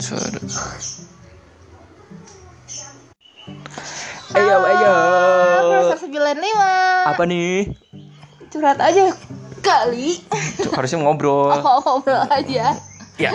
sponsor. 0.00 0.32
Ayo, 4.30 4.56
ayo. 4.64 4.94
Profesor 5.60 6.08
95 6.08 7.12
Apa 7.12 7.22
nih? 7.28 7.74
Curhat 8.50 8.78
aja 8.80 9.12
kali 9.60 10.24
harusnya 10.72 11.04
ngobrol. 11.04 11.52
Oh 11.60 11.78
ngobrol 11.84 12.24
aja 12.32 12.72
Ya. 13.20 13.32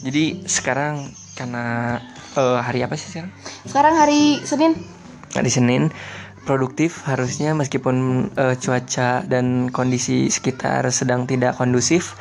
Jadi 0.00 0.48
sekarang 0.48 1.12
karena 1.36 2.00
eh, 2.32 2.58
hari 2.64 2.80
apa 2.80 2.96
sih 2.96 3.12
sekarang? 3.12 3.32
Sekarang 3.68 3.94
hari 4.00 4.40
Senin 4.48 4.80
Hari 5.36 5.50
Senin 5.52 5.92
produktif 6.44 7.04
harusnya 7.04 7.52
meskipun 7.52 8.28
eh, 8.32 8.54
cuaca 8.56 9.22
dan 9.24 9.68
kondisi 9.68 10.32
sekitar 10.32 10.88
sedang 10.88 11.28
tidak 11.28 11.56
kondusif. 11.60 12.16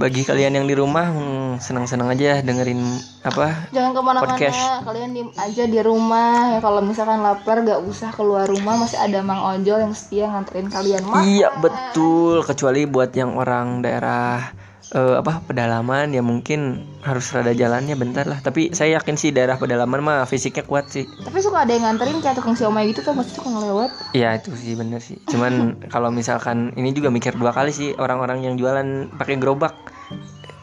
Bagi 0.00 0.26
kalian 0.26 0.58
yang 0.58 0.66
di 0.66 0.74
rumah 0.74 1.06
hmm, 1.12 1.62
senang-senang 1.62 2.10
aja 2.10 2.42
dengerin 2.42 2.82
apa 3.22 3.70
Jangan 3.70 3.90
ke 3.94 4.00
mana-mana. 4.02 4.34
Podcast. 4.34 4.60
Kalian 4.82 5.10
diem 5.14 5.30
aja 5.38 5.64
di 5.70 5.80
rumah. 5.84 6.56
Ya 6.56 6.58
Kalau 6.58 6.80
misalkan 6.82 7.22
lapar 7.22 7.62
gak 7.62 7.80
usah 7.86 8.10
keluar 8.10 8.50
rumah. 8.50 8.74
Masih 8.74 8.98
ada 8.98 9.22
Mang 9.22 9.44
Ojol 9.44 9.86
yang 9.86 9.94
setia 9.94 10.26
nganterin 10.32 10.66
kalian 10.66 11.02
makan. 11.06 11.22
Iya 11.28 11.48
betul. 11.62 12.42
Kecuali 12.42 12.90
buat 12.90 13.14
yang 13.14 13.38
orang 13.38 13.86
daerah 13.86 14.67
eh, 14.92 15.16
apa 15.20 15.44
pedalaman 15.44 16.12
ya 16.16 16.24
mungkin 16.24 16.80
harus 17.04 17.28
rada 17.32 17.52
jalannya 17.52 17.94
bentar 17.94 18.24
lah. 18.24 18.40
Tapi 18.40 18.72
saya 18.72 19.00
yakin 19.00 19.16
sih 19.20 19.30
daerah 19.32 19.60
pedalaman 19.60 20.00
mah 20.00 20.18
fisiknya 20.24 20.64
kuat 20.64 20.88
sih. 20.92 21.04
Tapi 21.08 21.38
suka 21.40 21.64
ada 21.64 21.72
yang 21.72 21.84
nganterin 21.88 22.18
kayak 22.24 22.36
tukang 22.40 22.56
siomay 22.56 22.88
gitu 22.92 23.04
tuh 23.04 23.12
Pasti 23.16 23.34
suka 23.36 23.48
ngelewat 23.50 23.90
Iya 24.16 24.38
itu 24.38 24.54
sih 24.56 24.74
bener 24.78 25.00
sih. 25.00 25.18
Cuman 25.28 25.52
kalau 25.94 26.08
misalkan 26.08 26.72
ini 26.76 26.92
juga 26.96 27.12
mikir 27.12 27.36
dua 27.36 27.52
kali 27.52 27.72
sih 27.72 27.92
orang-orang 27.96 28.44
yang 28.44 28.54
jualan 28.56 29.12
pakai 29.16 29.36
gerobak. 29.36 29.76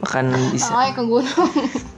Makan 0.02 0.26
bisa. 0.54 0.74
Sama 0.74 0.94
ke 0.94 1.04
gunung 1.06 1.50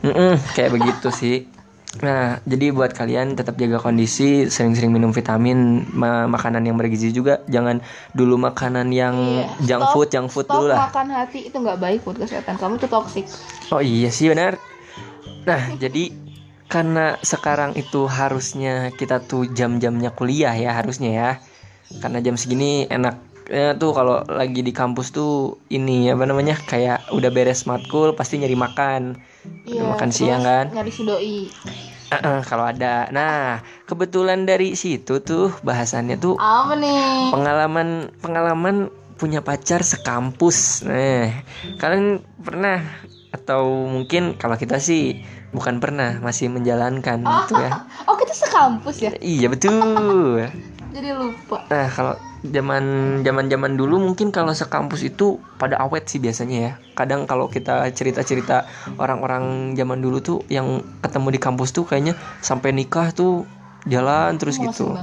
Mm-mm, 0.06 0.38
kayak 0.54 0.72
begitu 0.78 1.10
sih 1.10 1.57
Nah, 1.98 2.38
jadi 2.46 2.70
buat 2.70 2.94
kalian 2.94 3.34
tetap 3.34 3.58
jaga 3.58 3.82
kondisi, 3.82 4.46
sering-sering 4.46 4.94
minum 4.94 5.10
vitamin, 5.10 5.82
ma- 5.90 6.30
makanan 6.30 6.62
yang 6.62 6.78
bergizi 6.78 7.10
juga. 7.10 7.42
Jangan 7.50 7.82
dulu 8.14 8.38
makanan 8.38 8.94
yang 8.94 9.18
Iya, 9.18 9.50
junk 9.66 9.82
stop- 9.82 9.94
food, 9.98 10.08
junk 10.14 10.28
food 10.30 10.46
Stop 10.46 10.56
dulu 10.62 10.66
lah. 10.70 10.78
makan 10.94 11.08
hati 11.10 11.50
itu 11.50 11.58
nggak 11.58 11.80
baik 11.82 12.00
buat 12.06 12.22
kesehatan 12.22 12.62
kamu 12.62 12.78
itu 12.78 12.88
toksik 12.88 13.26
Oh 13.74 13.82
iya 13.82 14.14
sih 14.14 14.30
benar. 14.30 14.62
Nah, 15.50 15.74
jadi 15.84 16.14
karena 16.70 17.18
sekarang 17.26 17.74
itu 17.74 18.06
harusnya 18.06 18.94
kita 18.94 19.26
tuh 19.26 19.50
jam-jamnya 19.50 20.14
kuliah 20.14 20.54
ya 20.54 20.78
harusnya 20.78 21.10
ya. 21.10 21.32
Karena 21.98 22.22
jam 22.22 22.38
segini 22.38 22.86
enak 22.86 23.26
ya 23.48 23.74
tuh 23.74 23.96
kalau 23.96 24.22
lagi 24.28 24.60
di 24.60 24.76
kampus 24.76 25.10
tuh 25.10 25.56
ini 25.72 26.12
apa 26.12 26.28
namanya 26.28 26.60
kayak 26.62 27.10
udah 27.10 27.32
beres 27.34 27.66
matkul 27.66 28.14
pasti 28.14 28.38
nyari 28.38 28.54
makan. 28.54 29.18
Iya, 29.66 29.84
makan 29.88 30.12
siang 30.12 30.44
kan. 30.44 30.66
Nyari 30.72 30.92
si 30.92 31.04
doi 31.04 31.48
Eh, 32.08 32.42
kalau 32.48 32.64
ada. 32.64 33.12
Nah, 33.12 33.60
kebetulan 33.84 34.48
dari 34.48 34.80
situ 34.80 35.20
tuh 35.20 35.52
bahasannya 35.60 36.16
tuh 36.16 36.40
Apa 36.40 36.80
nih? 36.80 37.36
pengalaman 37.36 37.88
pengalaman 38.24 38.76
punya 39.20 39.44
pacar 39.44 39.84
sekampus. 39.84 40.88
Nah, 40.88 41.28
kalian 41.76 42.24
pernah 42.40 42.80
atau 43.28 43.86
mungkin 43.92 44.40
kalau 44.40 44.56
kita 44.56 44.80
sih 44.80 45.20
bukan 45.52 45.84
pernah 45.84 46.24
masih 46.24 46.48
menjalankan 46.48 47.28
gitu 47.28 47.60
ya. 47.60 47.84
Oh 48.08 48.16
kita 48.22 48.34
sekampus 48.34 49.04
ya? 49.04 49.12
Iya 49.20 49.52
betul. 49.52 50.48
Jadi 50.96 51.10
lupa 51.12 51.68
Nah, 51.68 51.88
kalau 51.92 52.16
zaman 52.52 52.84
zaman 53.22 53.46
zaman 53.52 53.74
dulu 53.76 54.00
mungkin 54.02 54.32
kalau 54.32 54.56
sekampus 54.56 55.04
itu 55.04 55.40
pada 55.60 55.80
awet 55.82 56.08
sih 56.08 56.20
biasanya 56.22 56.58
ya. 56.58 56.72
Kadang 56.98 57.30
kalau 57.30 57.52
kita 57.52 57.88
cerita-cerita 57.94 58.66
orang-orang 58.98 59.76
zaman 59.76 60.00
dulu 60.02 60.18
tuh 60.24 60.38
yang 60.48 60.82
ketemu 61.04 61.28
di 61.36 61.40
kampus 61.40 61.70
tuh 61.76 61.86
kayaknya 61.86 62.16
sampai 62.42 62.74
nikah 62.74 63.12
tuh 63.12 63.46
jalan 63.88 64.36
terus 64.36 64.60
gitu. 64.60 64.94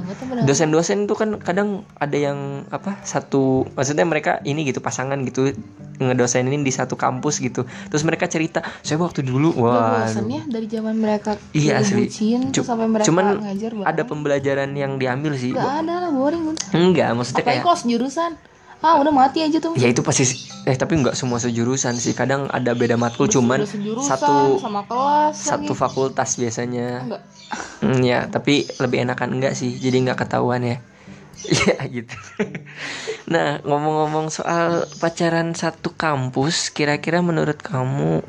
Dosen-dosen 0.45 1.09
tuh 1.09 1.17
kan 1.17 1.31
kadang 1.41 1.89
ada 1.97 2.17
yang 2.17 2.69
apa 2.69 3.01
satu 3.03 3.65
maksudnya 3.73 4.05
mereka 4.05 4.45
ini 4.45 4.69
gitu 4.69 4.85
pasangan 4.85 5.17
gitu 5.25 5.57
ngedosenin 5.99 6.63
di 6.63 6.73
satu 6.75 6.95
kampus 6.95 7.39
gitu. 7.39 7.63
Terus 7.91 8.03
mereka 8.03 8.27
cerita, 8.27 8.63
"Saya 8.83 8.99
waktu 8.99 9.23
dulu 9.23 9.55
wah 9.55 10.07
ya 10.07 10.43
dari 10.47 10.67
zaman 10.67 10.95
mereka 10.99 11.39
Iya, 11.55 11.81
asli. 11.81 12.07
bucin 12.09 12.51
sampai 12.51 12.87
mereka 12.91 13.07
cuman 13.07 13.43
ngajar 13.43 13.71
bareng. 13.73 13.87
ada 13.87 14.03
pembelajaran 14.03 14.71
yang 14.75 14.99
diambil 14.99 15.35
sih. 15.39 15.55
Gak 15.55 15.87
ada 15.87 16.09
lah 16.09 16.11
boring. 16.11 16.55
Enggak, 16.75 17.15
maksudnya 17.15 17.43
Apalagi 17.43 17.51
kayak 17.55 17.63
kalau 17.63 17.79
sejurusan 17.79 18.33
Ah 18.85 19.01
udah 19.01 19.17
mati 19.17 19.41
aja 19.41 19.57
tuh 19.65 19.73
ya 19.81 19.89
itu 19.89 20.05
pasti 20.05 20.29
eh 20.69 20.77
tapi 20.77 21.01
nggak 21.01 21.17
semua 21.17 21.41
sejurusan 21.41 21.97
sih 21.97 22.13
kadang 22.13 22.53
ada 22.53 22.77
beda 22.77 23.01
matkul 23.01 23.33
cuman 23.33 23.65
satu 24.05 24.61
sama 24.61 24.85
kelas 24.85 25.33
satu 25.41 25.73
lagi. 25.73 25.81
fakultas 25.81 26.37
biasanya 26.37 27.01
Enggak 27.01 27.23
Hmm, 27.81 28.03
ya 28.03 28.27
tapi 28.27 28.67
lebih 28.83 29.05
enakan 29.07 29.39
enggak 29.39 29.55
sih 29.55 29.79
jadi 29.79 29.95
nggak 30.05 30.27
ketahuan 30.27 30.61
ya 30.65 30.77
Iya 31.43 31.75
gitu 31.91 32.17
nah 33.25 33.59
ngomong-ngomong 33.61 34.29
soal 34.29 34.85
pacaran 34.97 35.53
satu 35.53 35.91
kampus 35.91 36.69
kira-kira 36.69 37.21
menurut 37.21 37.57
kamu 37.57 38.21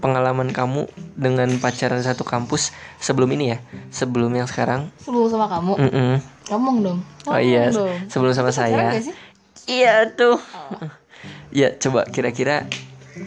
pengalaman 0.00 0.48
kamu 0.48 0.84
dengan 1.14 1.48
pacaran 1.60 2.00
satu 2.00 2.24
kampus 2.24 2.72
sebelum 2.98 3.28
ini 3.30 3.52
ya 3.52 3.58
sebelum 3.88 4.32
yang 4.32 4.44
sekarang 4.44 4.88
Sebelum 4.98 5.28
sama 5.28 5.46
kamu 5.46 5.72
Mm-mm. 5.78 6.12
Ngomong 6.46 6.76
dong 6.82 6.98
oh 7.24 7.30
Ngomong 7.30 7.40
iya 7.40 7.68
dong. 7.68 7.96
sebelum 8.08 8.32
sama 8.32 8.48
Pacaran 8.48 8.96
saya? 8.96 9.12
Iya 9.64 9.94
tuh. 10.10 10.36
Ya 11.48 11.72
coba 11.72 12.04
kira-kira 12.04 12.68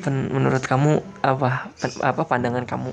menurut 0.05 0.61
kamu 0.61 1.01
apa 1.19 1.71
pen- 1.73 1.97
apa 1.97 2.21
pandangan 2.23 2.61
kamu? 2.61 2.91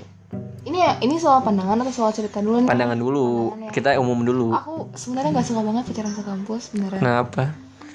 Ini 0.85 0.93
ya 0.93 1.01
ini 1.01 1.17
soal 1.17 1.41
pandangan 1.41 1.81
atau 1.81 1.89
soal 1.91 2.11
cerita 2.11 2.37
dulu 2.37 2.61
nih 2.61 2.69
Pandangan 2.69 2.93
dulu. 2.95 3.25
Pandangan 3.49 3.65
ya. 3.65 3.71
Kita 3.73 3.89
umum 3.97 4.21
dulu. 4.21 4.53
Aku 4.53 4.73
sebenarnya 4.93 5.33
gak 5.33 5.47
suka 5.47 5.61
banget 5.63 5.83
pacaran 5.83 6.13
sekampus 6.13 6.63
beneran 6.69 6.99
Kenapa? 7.01 7.43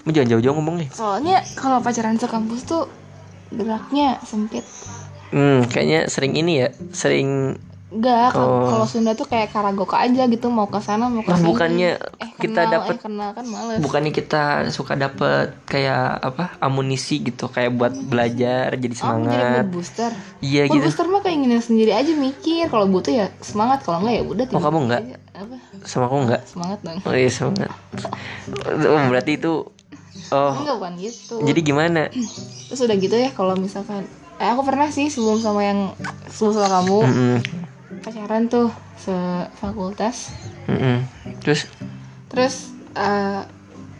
Mau 0.03 0.11
jangan 0.11 0.29
jauh-jauh 0.29 0.55
ngomong 0.57 0.77
nih. 0.77 0.89
Soalnya 0.91 1.39
kalau 1.55 1.79
pacaran 1.79 2.19
sekampus 2.19 2.67
tuh 2.67 2.91
geraknya 3.49 4.19
sempit. 4.21 4.67
Hmm, 5.31 5.63
kayaknya 5.65 6.11
sering 6.11 6.35
ini 6.35 6.53
ya, 6.59 6.69
sering 6.91 7.55
Enggak, 7.91 8.39
Oh. 8.39 8.71
kalau 8.71 8.87
Sunda 8.87 9.19
tuh 9.19 9.27
kayak 9.27 9.51
karagoka 9.51 9.99
aja 9.99 10.23
gitu 10.25 10.47
mau 10.47 10.63
ke 10.65 10.79
sana 10.79 11.11
mau 11.11 11.27
ke 11.27 11.35
sini. 11.35 11.43
bukannya 11.45 11.91
eh, 11.99 12.31
kita 12.39 12.71
dapet- 12.71 12.95
eh, 12.95 13.03
kenal 13.03 13.35
kan 13.35 13.43
males. 13.45 13.83
bukannya 13.83 14.13
kita 14.13 14.43
suka 14.71 14.95
dapet 14.95 15.59
kayak 15.67 16.23
apa 16.23 16.55
amunisi 16.61 17.19
gitu 17.21 17.51
kayak 17.51 17.75
buat 17.75 17.91
belajar 17.91 18.71
jadi 18.73 18.95
Oh, 18.95 18.95
jadi 18.95 18.95
semangat. 18.95 19.65
booster. 19.67 20.15
Iya 20.39 20.71
gitu. 20.71 20.87
booster 20.87 21.03
mah 21.05 21.19
keinginan 21.31 21.63
sendiri 21.63 21.95
aja 21.95 22.11
mikir. 22.11 22.67
Kalau 22.67 22.91
butuh 22.91 23.15
ya 23.15 23.27
semangat, 23.39 23.87
kalau 23.87 24.03
enggak 24.03 24.19
ya 24.19 24.23
udah. 24.27 24.45
Oh, 24.51 24.59
kamu 24.59 24.79
enggak? 24.91 25.03
aja. 25.07 25.17
Apa? 25.39 25.55
Sama 25.87 26.05
aku 26.11 26.17
enggak? 26.27 26.43
Semangat 26.45 26.79
dong. 26.83 26.99
Oh 27.07 27.15
iya 27.15 27.31
semangat. 27.31 27.71
Oh, 28.67 29.03
berarti 29.07 29.39
itu 29.39 29.53
Oh, 30.31 30.53
Enggak 30.55 30.77
bukan 30.79 30.95
gitu. 30.99 31.37
jadi 31.43 31.61
gimana? 31.63 32.03
Terus 32.67 32.81
udah 32.83 32.97
gitu 32.99 33.15
ya 33.15 33.31
kalau 33.31 33.55
misalkan 33.55 34.07
eh 34.39 34.47
aku 34.47 34.63
pernah 34.63 34.91
sih 34.91 35.07
sebelum 35.07 35.39
sama 35.39 35.63
yang 35.63 35.95
sebelum 36.27 36.55
sama 36.55 36.69
kamu 36.71 36.99
Mm-mm. 37.03 37.37
pacaran 38.03 38.47
tuh 38.47 38.71
sefakultas. 38.95 40.35
Mm-mm. 40.67 41.07
Terus 41.43 41.67
Terus 42.31 42.55
eh, 42.95 43.43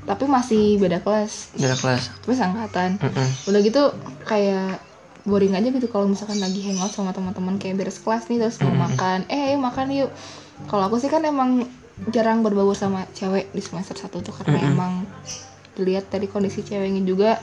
tapi 0.07 0.25
masih 0.27 0.79
beda 0.79 1.03
kelas. 1.03 1.51
beda 1.55 1.75
kelas. 1.75 2.15
Terus 2.23 2.39
angkatan. 2.39 2.99
Mm-mm. 2.99 3.29
udah 3.47 3.61
gitu 3.63 3.83
kayak 4.23 4.83
boring 5.29 5.53
aja 5.53 5.69
gitu 5.69 5.89
kalau 5.93 6.09
misalkan 6.09 6.41
lagi 6.41 6.65
hangout 6.65 6.93
sama 6.97 7.13
teman-teman 7.13 7.61
kayak 7.61 7.77
beres 7.77 8.01
kelas 8.01 8.29
nih 8.33 8.41
terus 8.41 8.57
mau 8.65 8.89
makan 8.89 9.29
eh 9.29 9.53
ayo 9.53 9.57
makan 9.61 9.87
yuk. 9.93 10.11
Kalau 10.69 10.89
aku 10.89 11.01
sih 11.01 11.09
kan 11.13 11.25
emang 11.25 11.69
jarang 12.09 12.41
berbaur 12.41 12.73
sama 12.73 13.05
cewek 13.13 13.53
di 13.53 13.61
semester 13.61 13.93
1 13.93 14.09
tuh 14.25 14.33
karena 14.33 14.65
emang 14.65 15.05
dilihat 15.77 16.09
dari 16.09 16.29
kondisi 16.29 16.65
ceweknya 16.65 17.05
juga 17.05 17.37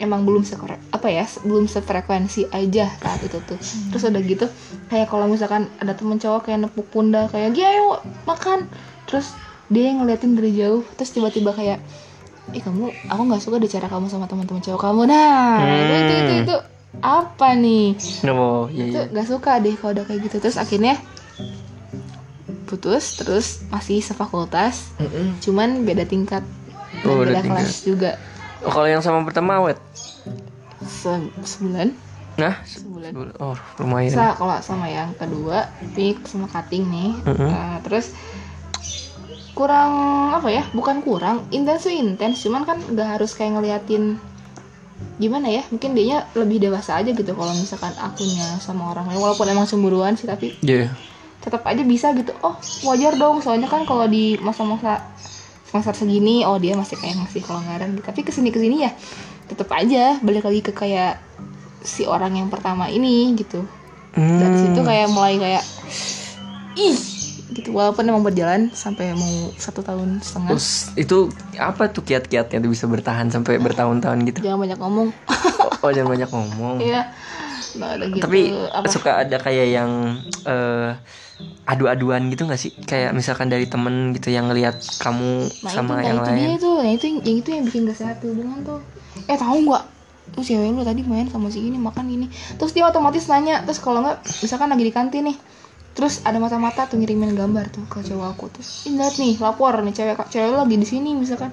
emang 0.00 0.24
belum 0.24 0.46
sekore 0.46 0.80
apa 0.96 1.12
ya 1.12 1.28
belum 1.44 1.68
sefrekuensi 1.68 2.48
aja 2.54 2.86
saat 3.02 3.20
itu 3.26 3.38
tuh. 3.42 3.58
Terus 3.90 4.02
udah 4.06 4.22
gitu 4.22 4.46
kayak 4.88 5.10
kalau 5.10 5.26
misalkan 5.26 5.66
ada 5.82 5.94
temen 5.98 6.22
cowok 6.22 6.46
kayak 6.46 6.66
nepuk 6.66 6.86
pundak 6.90 7.34
kayak 7.34 7.50
dia 7.54 7.74
ayo 7.74 7.98
makan. 8.26 8.70
Terus 9.10 9.34
dia 9.70 9.90
yang 9.90 10.02
ngeliatin 10.02 10.34
dari 10.34 10.54
jauh 10.54 10.82
terus 10.94 11.10
tiba-tiba 11.14 11.50
kayak 11.54 11.78
eh 12.50 12.58
kamu 12.58 12.90
aku 13.06 13.22
nggak 13.30 13.42
suka 13.42 13.62
deh 13.62 13.70
cara 13.70 13.86
kamu 13.86 14.10
sama 14.10 14.26
teman-teman 14.26 14.62
cowok 14.62 14.80
kamu. 14.80 15.00
Nah 15.06 15.62
itu, 15.66 15.94
itu 15.94 16.14
itu 16.14 16.34
itu 16.46 16.56
apa 16.98 17.54
nih? 17.54 17.94
Oh, 18.26 18.66
iya 18.66 18.84
itu 18.90 18.98
iya. 18.98 19.10
nggak 19.14 19.28
suka 19.30 19.62
deh 19.62 19.78
kalau 19.78 19.94
udah 19.94 20.04
kayak 20.10 20.20
gitu. 20.26 20.36
Terus 20.42 20.58
akhirnya 20.58 20.98
putus 22.66 23.14
terus 23.14 23.46
masih 23.70 24.02
sefakultas. 24.02 24.90
Mm-mm. 24.98 25.38
cuman 25.38 25.86
beda 25.86 26.02
tingkat. 26.04 26.42
Oh, 27.06 27.22
beda 27.22 27.38
beda 27.38 27.40
kelas 27.46 27.86
juga. 27.86 28.18
Oh, 28.66 28.70
kalau 28.74 28.90
yang 28.90 29.00
sama 29.00 29.22
pertama 29.22 29.62
awet. 29.62 29.78
Se- 30.82 31.30
sebulan 31.46 31.94
Nah, 32.38 32.56
sebulan 32.64 33.12
oh 33.36 33.52
lumayan. 33.76 34.16
Sa 34.16 34.32
kalau 34.32 34.56
sama 34.64 34.88
yang 34.88 35.12
kedua 35.12 35.68
pick 35.92 36.24
sama 36.24 36.48
cutting 36.48 36.88
nih. 36.88 37.10
Mm-mm. 37.26 37.48
Nah, 37.52 37.76
terus 37.84 38.16
kurang 39.52 39.92
apa 40.32 40.48
ya 40.48 40.64
bukan 40.72 41.04
kurang 41.04 41.44
intens 41.52 41.84
tuh 41.84 41.92
intens. 41.92 42.40
Cuman 42.40 42.64
kan 42.64 42.80
nggak 42.80 43.18
harus 43.20 43.36
kayak 43.36 43.60
ngeliatin 43.60 44.16
gimana 45.16 45.46
ya 45.46 45.62
mungkin 45.68 45.92
dia 45.92 46.24
lebih 46.32 46.58
dewasa 46.58 46.96
aja 46.96 47.10
gitu 47.10 47.30
kalau 47.30 47.52
misalkan 47.52 47.92
akunya 47.94 48.56
sama 48.58 48.88
orang 48.88 49.04
lain 49.06 49.20
walaupun 49.20 49.46
emang 49.46 49.64
cemburuan 49.64 50.14
sih 50.14 50.24
tapi 50.24 50.56
Iya. 50.60 50.92
tetap 51.38 51.60
aja 51.62 51.80
bisa 51.82 52.12
gitu 52.12 52.32
oh 52.40 52.56
wajar 52.82 53.14
dong 53.14 53.40
soalnya 53.40 53.66
kan 53.66 53.84
kalau 53.84 54.04
di 54.04 54.36
masa-masa 54.38 55.04
semester 55.64 55.94
segini 55.94 56.42
oh 56.42 56.56
dia 56.56 56.72
masih 56.72 56.96
kayak 56.96 57.16
masih 57.16 57.40
kelonggaran 57.40 57.92
gitu 57.92 58.02
tapi 58.02 58.20
ke 58.20 58.30
sini 58.30 58.48
ke 58.48 58.58
sini 58.58 58.82
ya 58.82 58.92
tetap 59.46 59.68
aja 59.70 60.16
balik 60.18 60.42
lagi 60.42 60.60
ke 60.60 60.70
kayak 60.70 61.20
si 61.80 62.04
orang 62.04 62.34
yang 62.34 62.48
pertama 62.48 62.86
ini 62.86 63.32
gitu 63.34 63.64
dari 64.10 64.20
Hmm. 64.50 64.58
situ 64.58 64.80
kayak 64.80 65.06
mulai 65.06 65.36
kayak 65.36 65.64
ih 66.74 66.98
gitu. 67.54 67.74
Walaupun 67.74 68.06
emang 68.06 68.22
berjalan 68.22 68.70
sampai 68.70 69.12
mau 69.14 69.50
satu 69.58 69.82
tahun 69.82 70.22
setengah. 70.22 70.54
Terus 70.54 70.68
itu 70.94 71.18
apa 71.58 71.90
tuh 71.90 72.02
kiat-kiatnya 72.06 72.58
tuh 72.62 72.70
bisa 72.70 72.86
bertahan 72.86 73.28
sampai 73.28 73.58
bertahun-tahun 73.58 74.18
gitu? 74.30 74.38
jangan 74.44 74.60
banyak 74.62 74.78
ngomong. 74.78 75.08
Oh, 75.80 75.88
oh, 75.88 75.90
jangan 75.96 76.10
banyak 76.12 76.30
ngomong. 76.30 76.76
iya. 76.84 77.08
Nah 77.80 77.96
ada 77.96 78.04
gitu. 78.10 78.20
Tapi 78.20 78.40
apa? 78.52 78.86
suka 78.90 79.10
ada 79.24 79.36
kayak 79.40 79.66
yang 79.72 79.90
eh, 80.44 80.90
adu-aduan 81.64 82.28
gitu 82.28 82.44
gak 82.44 82.60
sih? 82.60 82.72
Kayak 82.84 83.16
misalkan 83.16 83.48
dari 83.48 83.64
temen 83.64 84.12
gitu 84.12 84.28
yang 84.28 84.50
ngelihat 84.50 84.76
kamu 85.00 85.48
nah 85.64 85.70
sama 85.72 86.04
itu, 86.04 86.06
yang 86.10 86.16
nah 86.20 86.24
itu 86.24 86.30
lain. 86.30 86.40
dia 86.40 86.56
tuh. 86.60 86.76
Nah 86.82 86.92
itu 86.92 87.04
yang 87.08 87.38
itu 87.40 87.48
yang 87.48 87.64
bikin 87.64 87.80
gak 87.88 87.98
sehat 87.98 88.16
hubungan 88.22 88.60
tuh. 88.60 88.80
Eh 89.24 89.38
tahu 89.38 89.56
nggak? 89.64 89.84
Tuh 90.30 90.42
cewek 90.46 90.70
lu 90.70 90.86
tadi 90.86 91.02
main 91.02 91.26
sama 91.26 91.50
si 91.50 91.64
ini 91.64 91.80
makan 91.80 92.06
ini. 92.06 92.26
Terus 92.60 92.70
dia 92.70 92.86
otomatis 92.86 93.26
nanya. 93.26 93.64
Terus 93.66 93.82
kalau 93.82 94.04
nggak 94.04 94.22
misalkan 94.44 94.70
lagi 94.70 94.84
di 94.86 94.92
kantin 94.94 95.24
nih 95.26 95.36
terus 95.90 96.22
ada 96.22 96.38
mata-mata 96.38 96.84
tuh 96.84 96.96
ngirimin 96.96 97.34
gambar 97.34 97.68
tuh 97.68 97.84
ke 97.84 98.00
cewek 98.00 98.24
aku 98.24 98.46
terus 98.48 98.86
lihat 98.86 99.14
nih 99.16 99.34
lapor 99.36 99.74
nih 99.80 99.92
cewek 99.92 100.16
cewek 100.24 100.54
lagi 100.54 100.76
di 100.76 100.86
sini 100.86 101.10
misalkan. 101.12 101.50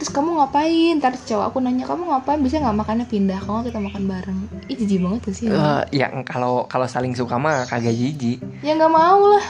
Terus 0.00 0.16
kamu 0.16 0.32
ngapain? 0.32 0.96
Tadi 0.96 1.20
cewek 1.20 1.44
aku 1.44 1.60
nanya 1.60 1.84
kamu 1.84 2.08
ngapain? 2.08 2.40
Bisa 2.40 2.56
nggak 2.56 2.72
makannya 2.72 3.04
pindah? 3.04 3.36
Kalau 3.36 3.60
kita 3.60 3.76
makan 3.76 4.08
bareng. 4.08 4.38
Ih 4.64 4.72
jijik 4.74 4.96
banget 4.96 5.20
tuh 5.20 5.34
sih 5.34 5.46
Eh, 5.46 5.82
yang 5.92 6.24
kalau 6.24 6.64
kalau 6.64 6.88
saling 6.88 7.12
suka 7.12 7.36
mah 7.36 7.68
kagak 7.68 7.92
jijik. 7.92 8.40
ya 8.64 8.72
nggak 8.72 8.88
mau 8.88 9.20
lah. 9.28 9.44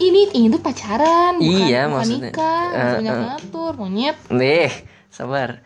Ini 0.00 0.32
ini 0.32 0.48
tuh 0.48 0.64
pacaran 0.64 1.36
bukan, 1.36 1.68
Iya, 1.68 1.84
bukan 1.84 1.92
maksudnya. 1.92 2.32
nikah 2.32 2.68
banyak 2.96 3.12
eh. 3.12 3.20
ngatur 3.28 3.72
monyet. 3.76 4.16
Nih, 4.32 4.72
sabar. 5.12 5.60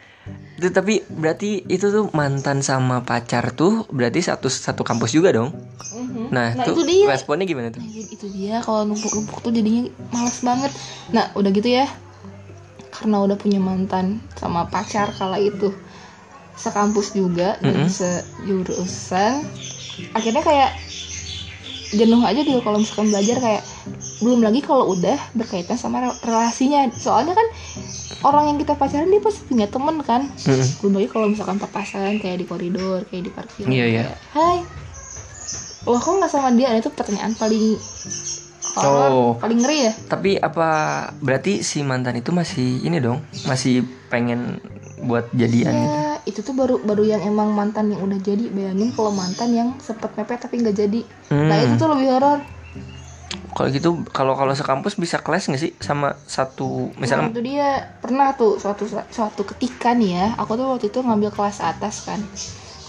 Itu 0.55 0.71
tapi 0.71 1.03
berarti 1.11 1.67
itu 1.67 1.87
tuh 1.91 2.15
mantan 2.15 2.63
sama 2.63 3.03
pacar 3.03 3.51
tuh 3.55 3.91
berarti 3.91 4.23
satu 4.23 4.47
satu 4.47 4.87
kampus 4.87 5.11
juga 5.11 5.35
dong. 5.35 5.51
Mhm. 5.91 6.31
Nah, 6.31 6.55
Nah, 6.55 6.65
tuh 6.67 6.79
itu 6.79 6.83
dia. 6.87 7.07
responnya 7.11 7.43
gimana 7.47 7.75
tuh? 7.75 7.83
Nah, 7.83 7.91
itu 8.07 8.27
dia 8.31 8.63
kalau 8.63 8.87
numpuk-numpuk 8.87 9.43
tuh 9.43 9.51
jadinya 9.51 9.91
males 10.15 10.39
banget. 10.47 10.71
Nah, 11.11 11.35
udah 11.35 11.51
gitu 11.51 11.69
ya. 11.75 11.87
Karena 12.95 13.19
udah 13.27 13.35
punya 13.35 13.59
mantan 13.59 14.23
sama 14.39 14.71
pacar 14.71 15.11
kala 15.19 15.43
itu 15.43 15.75
sekampus 16.55 17.19
juga 17.19 17.59
dan 17.59 17.75
Mm-mm. 17.75 17.91
sejurusan. 17.91 19.43
Akhirnya 20.15 20.43
kayak 20.47 20.71
jenuh 21.95 22.23
aja 22.23 22.41
gitu 22.43 22.63
kalau 22.63 22.79
misalkan 22.79 23.11
belajar 23.11 23.39
kayak 23.43 23.63
belum 24.17 24.41
lagi 24.41 24.61
kalau 24.61 24.93
udah 24.93 25.19
berkaitan 25.33 25.75
sama 25.75 26.01
re- 26.01 26.19
relasinya. 26.23 26.87
Soalnya 26.95 27.35
kan 27.35 27.47
orang 28.23 28.45
yang 28.49 28.59
kita 28.59 28.75
pacaran 28.75 29.07
dia 29.07 29.19
pasti 29.19 29.43
punya 29.43 29.67
temen 29.67 30.01
kan. 30.01 30.31
Mm-mm. 30.41 30.67
Belum 30.81 30.93
lagi 30.97 31.09
kalau 31.09 31.27
misalkan 31.27 31.59
papasan 31.59 32.19
kayak 32.19 32.39
di 32.39 32.47
koridor, 32.47 33.05
kayak 33.05 33.23
di 33.23 33.31
parkir. 33.31 33.65
Iya, 33.67 33.85
iya. 33.85 34.03
kayak, 34.07 34.19
Hai. 34.33 34.59
Wah, 35.85 36.01
kok 36.01 36.15
nggak 36.15 36.31
sama 36.31 36.49
dia? 36.51 36.71
Nah, 36.71 36.81
Itu 36.81 36.91
pertanyaan 36.91 37.35
paling 37.35 37.77
Oh. 38.75 39.39
paling 39.39 39.63
ngeri 39.63 39.87
ya. 39.87 39.93
Tapi 40.09 40.35
apa 40.35 40.69
berarti 41.15 41.63
si 41.63 41.87
mantan 41.87 42.19
itu 42.19 42.35
masih 42.35 42.83
ini 42.83 42.99
dong, 42.99 43.23
masih 43.45 43.87
pengen 44.09 44.59
buat 44.99 45.31
jadian 45.31 45.71
gitu? 45.71 45.95
Ya, 45.95 46.11
itu 46.25 46.41
tuh 46.43 46.55
baru 46.57 46.81
baru 46.81 47.07
yang 47.07 47.23
emang 47.23 47.55
mantan 47.55 47.93
yang 47.93 48.03
udah 48.03 48.19
jadi. 48.19 48.51
Bayangin 48.51 48.91
kalau 48.91 49.13
mantan 49.13 49.55
yang 49.55 49.69
sempet 49.79 50.11
mepet 50.17 50.41
tapi 50.41 50.59
nggak 50.59 50.75
jadi. 50.75 51.01
Nah, 51.31 51.55
Hmm. 51.55 51.65
itu 51.67 51.75
tuh 51.77 51.89
lebih 51.93 52.09
horor. 52.11 52.41
Kalau 53.55 53.69
gitu 53.71 53.91
kalau 54.11 54.35
kalau 54.35 54.51
sekampus 54.51 54.99
bisa 54.99 55.23
kelas 55.23 55.47
nggak 55.47 55.63
sih 55.63 55.73
sama 55.79 56.19
satu 56.27 56.91
Nah, 56.99 57.07
misalnya 57.07 57.31
itu 57.31 57.43
dia 57.55 57.95
pernah 58.03 58.35
tuh 58.35 58.59
suatu 58.59 58.85
suatu 58.91 59.43
ketika 59.55 59.95
nih 59.95 60.11
ya, 60.19 60.27
aku 60.35 60.59
tuh 60.59 60.67
waktu 60.75 60.91
itu 60.91 60.99
ngambil 60.99 61.31
kelas 61.31 61.63
atas 61.63 62.03
kan. 62.03 62.19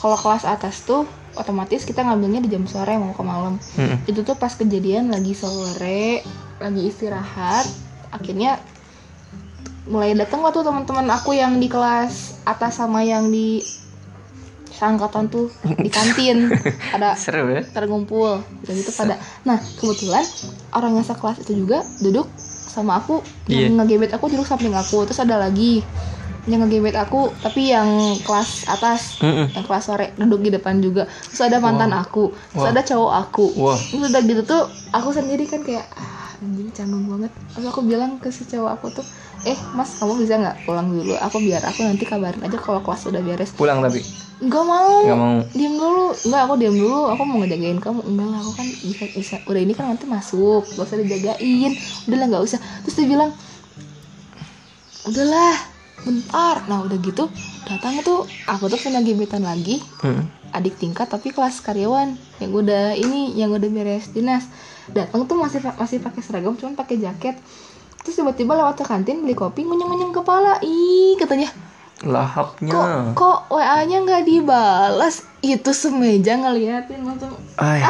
Kalau 0.02 0.18
kelas 0.18 0.44
atas 0.44 0.82
tuh 0.82 1.06
otomatis 1.38 1.86
kita 1.86 2.02
ngambilnya 2.02 2.42
di 2.42 2.50
jam 2.50 2.66
sore 2.66 2.98
mau 2.98 3.14
ke 3.14 3.22
malam. 3.22 3.62
Mm-mm. 3.78 4.10
Itu 4.10 4.26
tuh 4.26 4.34
pas 4.42 4.52
kejadian 4.52 5.14
lagi 5.14 5.38
sore, 5.38 6.26
lagi 6.58 6.82
istirahat, 6.90 7.70
akhirnya 8.10 8.58
mulai 9.86 10.18
datang 10.18 10.42
waktu 10.42 10.66
teman-teman 10.66 11.06
aku 11.14 11.38
yang 11.38 11.62
di 11.62 11.70
kelas 11.70 12.42
atas 12.42 12.82
sama 12.82 13.06
yang 13.06 13.30
di 13.30 13.70
seangkatan 14.75 15.25
tuh 15.31 15.45
di 15.80 15.89
kantin. 15.89 16.51
Ada 16.95 17.16
seru 17.24 17.50
ya? 17.51 17.62
tergumpul 17.75 18.39
dan 18.63 18.74
gitu 18.80 18.92
pada 18.95 19.16
nah 19.44 19.60
kebetulan 19.75 20.24
orang 20.72 20.95
yang 20.95 21.06
sekelas 21.06 21.44
itu 21.44 21.66
juga 21.66 21.83
duduk 22.00 22.27
sama 22.66 22.98
aku 23.00 23.22
yang 23.51 23.72
Iya. 23.72 23.77
ngegebet 23.77 24.12
aku 24.16 24.25
duduk 24.31 24.48
samping 24.48 24.74
aku. 24.74 25.06
Terus 25.07 25.22
ada 25.22 25.38
lagi 25.38 25.83
yang 26.45 26.62
ngegebet 26.62 26.94
aku 26.94 27.33
tapi 27.42 27.74
yang 27.74 28.22
kelas 28.22 28.69
atas 28.69 29.18
Mm-mm. 29.22 29.50
yang 29.57 29.66
kelas 29.66 29.83
sore 29.89 30.13
duduk 30.19 30.39
di 30.45 30.50
depan 30.54 30.78
juga. 30.78 31.10
Terus 31.31 31.42
ada 31.42 31.57
mantan 31.57 31.92
aku 31.94 32.31
terus 32.54 32.66
Wow. 32.66 32.71
ada 32.74 32.81
cowok 32.86 33.12
aku. 33.21 33.45
Wah, 33.57 33.80
terus 33.89 34.01
udah 34.12 34.21
gitu 34.21 34.42
tuh 34.45 34.62
aku 34.94 35.10
sendiri 35.12 35.45
kan 35.50 35.62
kayak 35.66 35.86
ah 35.98 36.38
anjing 36.44 36.69
canggung 36.71 37.06
banget. 37.10 37.31
Terus 37.54 37.66
aku 37.71 37.81
bilang 37.81 38.21
ke 38.21 38.30
si 38.30 38.45
cowok 38.45 38.71
aku 38.78 38.86
tuh 38.94 39.06
eh 39.44 39.57
mas 39.74 39.98
kamu 39.98 40.13
bisa 40.21 40.33
nggak 40.38 40.57
pulang 40.66 40.88
dulu? 40.89 41.13
Aku 41.18 41.38
biar 41.42 41.66
aku 41.66 41.81
nanti 41.81 42.06
kabarin 42.06 42.42
aja 42.45 42.57
kalau 42.62 42.81
kelas 42.86 43.01
udah 43.10 43.21
beres. 43.25 43.51
Pulang 43.57 43.81
tapi 43.81 44.06
nggak 44.44 44.66
mau. 44.68 44.96
Nggak 45.08 45.20
mau. 45.20 45.38
diam 45.56 45.74
dulu. 45.80 46.06
Nggak 46.12 46.42
aku 46.44 46.54
diam 46.60 46.76
dulu. 46.76 47.02
Aku 47.16 47.22
mau 47.24 47.38
ngejagain 47.40 47.80
kamu. 47.80 48.00
Enggak 48.04 48.28
lah 48.28 48.40
aku 48.44 48.52
kan 48.60 48.68
bisa 48.68 49.06
bisa. 49.16 49.36
Udah 49.48 49.62
ini 49.62 49.74
kan 49.74 49.86
nanti 49.92 50.06
masuk. 50.08 50.64
Gak 50.76 50.86
usah 50.86 50.98
dijagain. 51.00 51.72
Udahlah 52.10 52.28
nggak 52.28 52.44
usah. 52.44 52.60
Terus 52.84 52.96
dia 53.00 53.08
bilang 53.08 53.32
udahlah 55.08 55.56
bentar. 56.04 56.56
Nah 56.68 56.78
udah 56.84 56.98
gitu 57.00 57.32
datang 57.66 57.98
tuh 58.04 58.28
aku 58.46 58.68
tuh 58.68 58.80
punya 58.80 59.00
gebetan 59.00 59.44
lagi. 59.46 59.80
Mm. 60.04 60.26
adik 60.56 60.80
tingkat 60.80 61.12
tapi 61.12 61.36
kelas 61.36 61.60
karyawan. 61.60 62.16
Yang 62.40 62.52
udah 62.64 62.96
ini 62.96 63.36
yang 63.36 63.52
udah 63.52 63.68
beres 63.68 64.12
dinas. 64.12 64.48
Datang 64.88 65.28
tuh 65.28 65.36
masih 65.36 65.60
masih 65.76 66.00
pakai 66.00 66.22
seragam 66.24 66.56
cuman 66.56 66.80
pakai 66.80 66.96
jaket. 67.00 67.36
Terus 68.06 68.22
tiba-tiba 68.22 68.56
lewat 68.56 68.80
ke 68.80 68.86
kantin 68.88 69.26
beli 69.26 69.36
kopi 69.36 69.68
ngunyeng-ngunyeng 69.68 70.16
kepala. 70.16 70.62
Ih 70.64 71.20
katanya 71.20 71.52
Lahapnya. 72.03 73.15
kok 73.15 73.47
wa 73.47 73.63
nya 73.88 74.03
nggak 74.03 74.27
dibalas 74.27 75.24
itu 75.39 75.71
semeja 75.71 76.35
ngeliatin 76.35 77.07
langsung 77.07 77.40
Ay, 77.56 77.87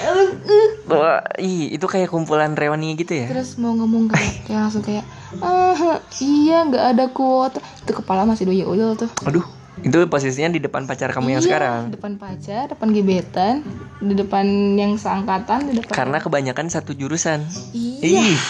"Aduh, 0.00 0.40
uh." 0.88 1.20
ih, 1.36 1.76
itu 1.76 1.84
kayak 1.84 2.08
kumpulan 2.08 2.56
rewani 2.56 2.96
gitu 2.96 3.12
ya? 3.12 3.28
terus 3.28 3.60
mau 3.60 3.76
ngomong 3.76 4.08
kayak 4.08 4.48
kayak 4.48 4.60
langsung 4.64 4.80
kayak 4.80 5.04
ah 5.44 6.00
iya 6.16 6.64
nggak 6.64 6.84
ada 6.96 7.04
kuota 7.12 7.60
itu 7.60 7.92
kepala 7.92 8.24
masih 8.24 8.48
doyok 8.48 8.68
uyul 8.72 8.92
tuh 8.96 9.12
Aduh, 9.28 9.44
itu 9.84 9.96
posisinya 10.08 10.48
di 10.48 10.60
depan 10.62 10.88
pacar 10.88 11.12
kamu 11.12 11.36
yang 11.36 11.42
Iya, 11.44 11.48
sekarang. 11.52 11.80
depan 11.92 12.12
pacar 12.16 12.72
depan 12.72 12.88
gebetan 12.88 13.54
di 14.00 14.14
depan 14.16 14.46
yang 14.74 14.96
seangkatan 14.96 15.68
di 15.68 15.76
depan 15.76 15.92
Karena 15.92 16.18
kebanyakan 16.18 16.72
satu 16.72 16.96
jurusan. 16.96 17.44
iya 17.76 18.32
Ih, 18.32 18.40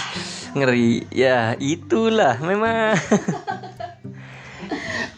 ngeri. 0.54 1.10
Ya, 1.10 1.58
itulah 1.58 2.38
memang. 2.38 2.94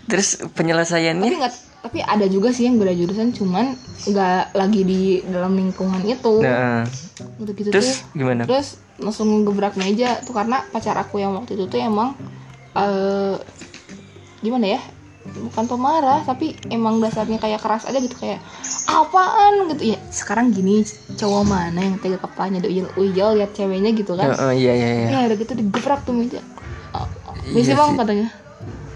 Terus 0.08 0.28
tapi 0.38 0.52
penyelesaiannya 0.52 1.30
nggak 1.40 1.54
tapi 1.84 2.00
ada 2.00 2.25
juga 2.25 2.49
sih 2.49 2.64
yang 2.64 2.80
beda 2.80 2.96
jurusan 2.96 3.37
cuman 3.37 3.76
nggak 4.08 4.56
lagi 4.56 4.80
di 4.88 5.02
dalam 5.28 5.52
lingkungan 5.52 6.00
itu. 6.08 6.40
Nah, 6.40 6.88
gitu 7.40 7.50
gitu 7.52 7.68
terus 7.75 8.04
tuh. 8.04 8.25
gimana? 8.25 8.42
terus 8.46 8.78
langsung 8.99 9.42
gebrak 9.42 9.75
meja 9.75 10.23
tuh 10.23 10.32
karena 10.32 10.62
pacar 10.70 10.94
aku 10.96 11.18
yang 11.18 11.34
waktu 11.34 11.58
itu 11.58 11.66
tuh 11.66 11.80
emang 11.82 12.14
eh 12.78 13.37
gimana 14.42 14.78
ya 14.78 14.80
bukan 15.25 15.64
pemarah 15.66 16.20
tapi 16.23 16.52
emang 16.68 17.00
dasarnya 17.00 17.40
kayak 17.40 17.58
keras 17.64 17.88
aja 17.88 17.96
gitu 17.96 18.14
kayak 18.20 18.38
apaan? 18.87 19.73
gitu. 19.73 19.96
Ya 19.96 19.99
sekarang 20.12 20.52
gini 20.52 20.84
cowok 21.16 21.42
mana 21.49 21.80
yang 21.80 21.96
tega 21.99 22.20
kepalanya 22.20 22.61
ada 22.64 22.70
uyel 22.70 22.87
uyel 23.00 23.30
lihat 23.40 23.56
ceweknya 23.56 23.90
gitu 23.96 24.14
kan. 24.14 24.30
Heeh, 24.37 24.52
iya 24.61 24.73
iya 24.76 24.88
iya. 24.94 25.08
ya 25.11 25.18
udah 25.32 25.37
gitu 25.40 25.52
digebrak 25.56 26.04
tuh 26.04 26.12
meja. 26.12 26.40
Oh, 26.92 27.08
Iya 27.50 27.56
misi 27.56 27.73
bang 27.73 27.90
sih. 27.92 27.99
katanya. 27.99 28.28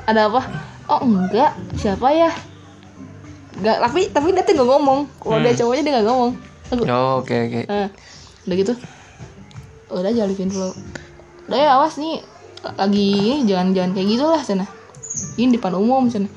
Ada 0.05 0.21
apa 0.31 0.43
oh 0.89 1.01
enggak 1.01 1.53
siapa 1.75 2.09
ya 2.09 2.31
enggak 3.55 3.77
tapi 3.81 4.01
tapi 4.09 4.27
dia 4.33 4.43
tuh 4.43 4.55
nggak 4.55 4.69
ngomong 4.69 5.01
kalau 5.17 5.39
dia 5.39 5.51
Hmm. 5.51 5.59
cowoknya 5.59 5.83
dia 5.83 5.93
nggak 5.95 6.07
ngomong 6.07 6.33
Aku, 6.69 6.85
Oh, 6.85 7.25
oke 7.25 7.33
oke. 7.33 7.65
Nah, 7.65 7.89
udah 8.45 8.57
gitu. 8.61 8.73
Udah 9.89 10.13
jalipin 10.13 10.53
dulu. 10.53 10.69
Udah 11.49 11.57
ya 11.57 11.81
awas 11.81 11.97
nih 11.97 12.21
lagi 12.77 13.09
ini 13.25 13.49
jangan-jangan 13.49 13.97
kayak 13.97 14.05
gitulah 14.07 14.43
sana. 14.45 14.69
Ini 15.41 15.57
depan 15.57 15.73
umum 15.73 16.13
sana. 16.13 16.29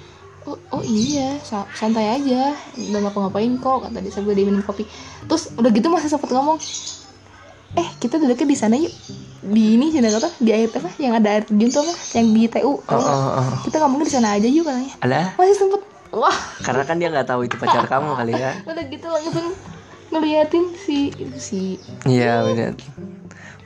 Oh, 0.47 0.55
oh 0.71 0.79
iya, 0.81 1.35
sa- 1.37 1.67
santai 1.75 2.07
aja. 2.07 2.55
Udah 2.79 2.99
ngapa 3.03 3.27
ngapain 3.27 3.59
kok 3.59 3.83
kata 3.83 3.99
dia 3.99 4.07
sambil 4.07 4.39
dia 4.39 4.47
minum 4.47 4.63
kopi. 4.63 4.87
Terus 5.27 5.51
udah 5.51 5.67
gitu 5.67 5.91
masih 5.91 6.07
sempat 6.07 6.31
ngomong. 6.31 6.55
Eh, 7.75 7.87
kita 7.99 8.15
duduknya 8.15 8.47
di 8.47 8.55
sana 8.55 8.79
yuk. 8.79 8.95
Di 9.41 9.63
ini 9.73 9.89
sana 9.89 10.13
kata 10.13 10.29
di 10.37 10.49
air 10.53 10.69
apa 10.69 10.89
yang 11.01 11.17
ada 11.17 11.29
air 11.33 11.43
terjun 11.43 11.69
tuh 11.73 11.81
apa? 11.81 11.93
Yang 12.13 12.25
di 12.29 12.41
TU. 12.45 12.73
Oh, 12.77 12.81
oh, 12.93 13.29
oh. 13.41 13.49
Kita 13.65 13.81
ngomongnya 13.81 14.05
di 14.05 14.13
sana 14.13 14.29
aja 14.37 14.45
yuk 14.45 14.63
katanya. 14.69 14.93
Alah, 15.01 15.25
Masih 15.37 15.55
sempet 15.57 15.81
wah 16.11 16.37
karena 16.61 16.83
kan 16.83 16.99
dia 16.99 17.07
nggak 17.07 17.23
tahu 17.23 17.47
itu 17.47 17.55
pacar 17.55 17.87
kamu 17.87 18.19
kali 18.19 18.35
ya 18.35 18.51
udah 18.67 18.83
gitu 18.83 19.07
langsung 19.07 19.47
ngeliatin 20.11 20.75
si 20.75 21.15
si 21.39 21.79
iya 22.03 22.43
benar 22.43 22.75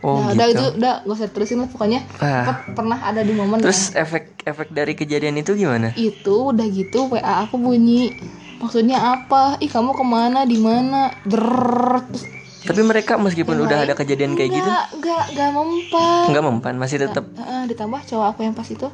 oh 0.06 0.22
nah, 0.22 0.38
udah 0.38 0.48
gitu 0.54 0.62
itu 0.62 0.66
udah 0.78 0.94
gak 1.10 1.16
usah 1.18 1.30
terusin 1.34 1.66
lah 1.66 1.70
pokoknya 1.74 2.06
Ah. 2.22 2.62
Pernah 2.78 3.02
ada 3.02 3.26
di 3.26 3.34
momen 3.34 3.66
terus 3.66 3.90
efek 3.98 4.46
efek 4.46 4.70
dari 4.70 4.94
kejadian 4.94 5.42
itu 5.42 5.58
gimana 5.58 5.90
itu 5.98 6.54
udah 6.54 6.70
gitu 6.70 7.10
WA 7.10 7.50
aku 7.50 7.58
bunyi 7.58 8.14
maksudnya 8.62 8.98
apa 9.02 9.58
ih 9.60 9.70
kamu 9.70 9.92
ke 9.94 10.06
mana 10.06 10.48
di 10.48 10.58
mana. 10.58 11.12
Terus, 11.28 12.24
tapi 12.66 12.82
mereka 12.82 13.16
meskipun 13.22 13.56
yang 13.56 13.66
udah 13.70 13.78
lain, 13.82 13.88
ada 13.90 13.96
kejadian 13.96 14.34
kayak 14.34 14.52
gitu 14.58 14.70
enggak 14.70 14.86
enggak 14.98 15.24
enggak 15.32 15.50
mempan. 15.54 16.24
nggak 16.34 16.44
mempan 16.44 16.76
masih 16.82 16.98
tetap 17.06 17.26
ditambah 17.70 18.02
cowok 18.10 18.28
aku 18.34 18.40
yang 18.44 18.56
pas 18.58 18.68
itu 18.68 18.90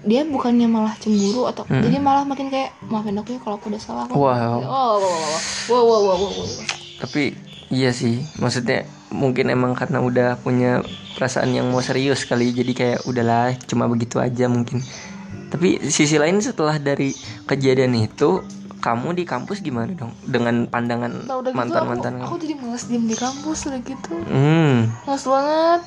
dia 0.00 0.24
bukannya 0.24 0.64
malah 0.64 0.96
cemburu 0.96 1.44
atau 1.44 1.68
jadi 1.68 2.00
malah 2.00 2.24
makin 2.24 2.48
kayak 2.48 2.72
maafin 2.88 3.20
aku 3.20 3.36
ya 3.36 3.40
kalau 3.44 3.60
aku 3.60 3.68
udah 3.68 3.82
salah. 3.84 4.04
Aku 4.08 4.16
wow 4.16 4.64
wow 4.64 4.96
wow 4.96 4.96
wow 5.68 5.82
wow 5.84 5.84
wow 5.84 6.00
wow, 6.00 6.16
wow, 6.16 6.30
wow. 6.40 6.48
tapi 7.04 7.36
iya 7.68 7.92
sih 7.92 8.24
maksudnya 8.40 8.88
mungkin 9.12 9.52
emang 9.52 9.76
karena 9.76 10.00
udah 10.00 10.28
punya 10.40 10.80
perasaan 11.20 11.52
yang 11.52 11.68
mau 11.68 11.84
serius 11.84 12.24
kali 12.24 12.48
jadi 12.54 12.72
kayak 12.72 13.00
udahlah 13.04 13.52
cuma 13.68 13.84
begitu 13.90 14.16
aja 14.16 14.48
mungkin. 14.48 14.80
Tapi 15.50 15.82
sisi 15.90 16.14
lain 16.14 16.38
setelah 16.38 16.78
dari 16.78 17.10
kejadian 17.44 17.92
itu 17.98 18.40
kamu 18.80 19.12
di 19.14 19.24
kampus 19.28 19.60
gimana 19.60 19.92
dong? 19.92 20.12
Dengan 20.24 20.66
pandangan 20.66 21.12
Nah, 21.28 21.36
udah 21.38 21.52
gitu 21.52 21.60
mantan 21.60 21.82
aku, 21.84 21.90
mantan 21.92 22.12
aku 22.24 22.34
jadi 22.40 22.54
males 22.56 22.84
diem 22.88 23.04
di 23.04 23.16
kampus 23.16 23.58
udah 23.68 23.80
gitu. 23.84 24.14
Hmm. 24.26 24.88
Males 25.04 25.24
banget. 25.28 25.80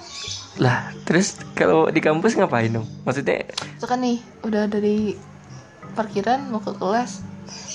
Lah 0.62 0.78
terus 1.04 1.36
kalau 1.58 1.90
di 1.90 2.00
kampus 2.00 2.38
ngapain 2.38 2.70
dong? 2.70 2.86
Maksudnya 3.04 3.50
Terus 3.82 3.90
kan 3.90 4.00
nih 4.00 4.22
udah 4.46 4.70
dari 4.70 5.18
parkiran 5.98 6.50
mau 6.54 6.62
ke 6.62 6.72
kelas. 6.78 7.26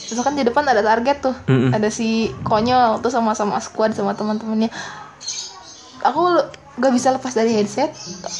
Terus 0.08 0.24
kan 0.24 0.32
di 0.38 0.46
depan 0.46 0.64
ada 0.64 0.80
target 0.80 1.20
tuh. 1.20 1.36
Mm-mm. 1.50 1.74
Ada 1.74 1.92
si 1.92 2.32
konyol 2.46 3.02
tuh 3.04 3.12
sama-sama 3.12 3.60
squad 3.60 3.92
sama 3.92 4.16
teman-temannya. 4.16 4.72
Aku 6.06 6.38
lu- 6.78 6.80
gak 6.80 6.94
bisa 6.94 7.10
lepas 7.10 7.34
dari 7.34 7.50
headset. 7.50 7.90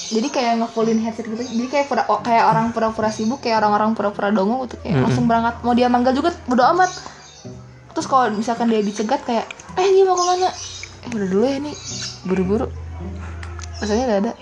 Jadi 0.08 0.28
kayak 0.30 0.62
ngefullin 0.62 1.02
headset 1.02 1.26
gitu. 1.26 1.42
Jadi 1.42 1.66
kayak 1.66 1.86
pura, 1.90 2.06
kayak 2.22 2.44
orang 2.46 2.70
pura-pura 2.70 3.10
sibuk 3.10 3.42
Kayak 3.42 3.66
orang-orang 3.66 3.98
pura-pura 3.98 4.30
dongo 4.30 4.62
gitu. 4.64 4.78
Kayak 4.80 5.02
langsung 5.02 5.26
berangkat. 5.26 5.54
Mau 5.66 5.74
dia 5.74 5.90
manggil 5.90 6.14
juga 6.14 6.30
bodo 6.46 6.62
amat. 6.62 6.90
Terus 7.92 8.06
kalau 8.06 8.30
misalkan 8.30 8.70
dia 8.70 8.78
dicegat 8.78 9.26
kayak 9.26 9.44
Eh 9.74 9.90
dia 9.90 10.06
mau 10.06 10.14
ke 10.14 10.24
mana? 10.24 10.48
Eh 11.02 11.08
udah 11.10 11.28
dulu 11.28 11.44
ya 11.44 11.58
nih 11.58 11.74
Buru-buru. 12.22 12.66
Rasanya 13.82 14.04
gak 14.06 14.20
ada. 14.22 14.32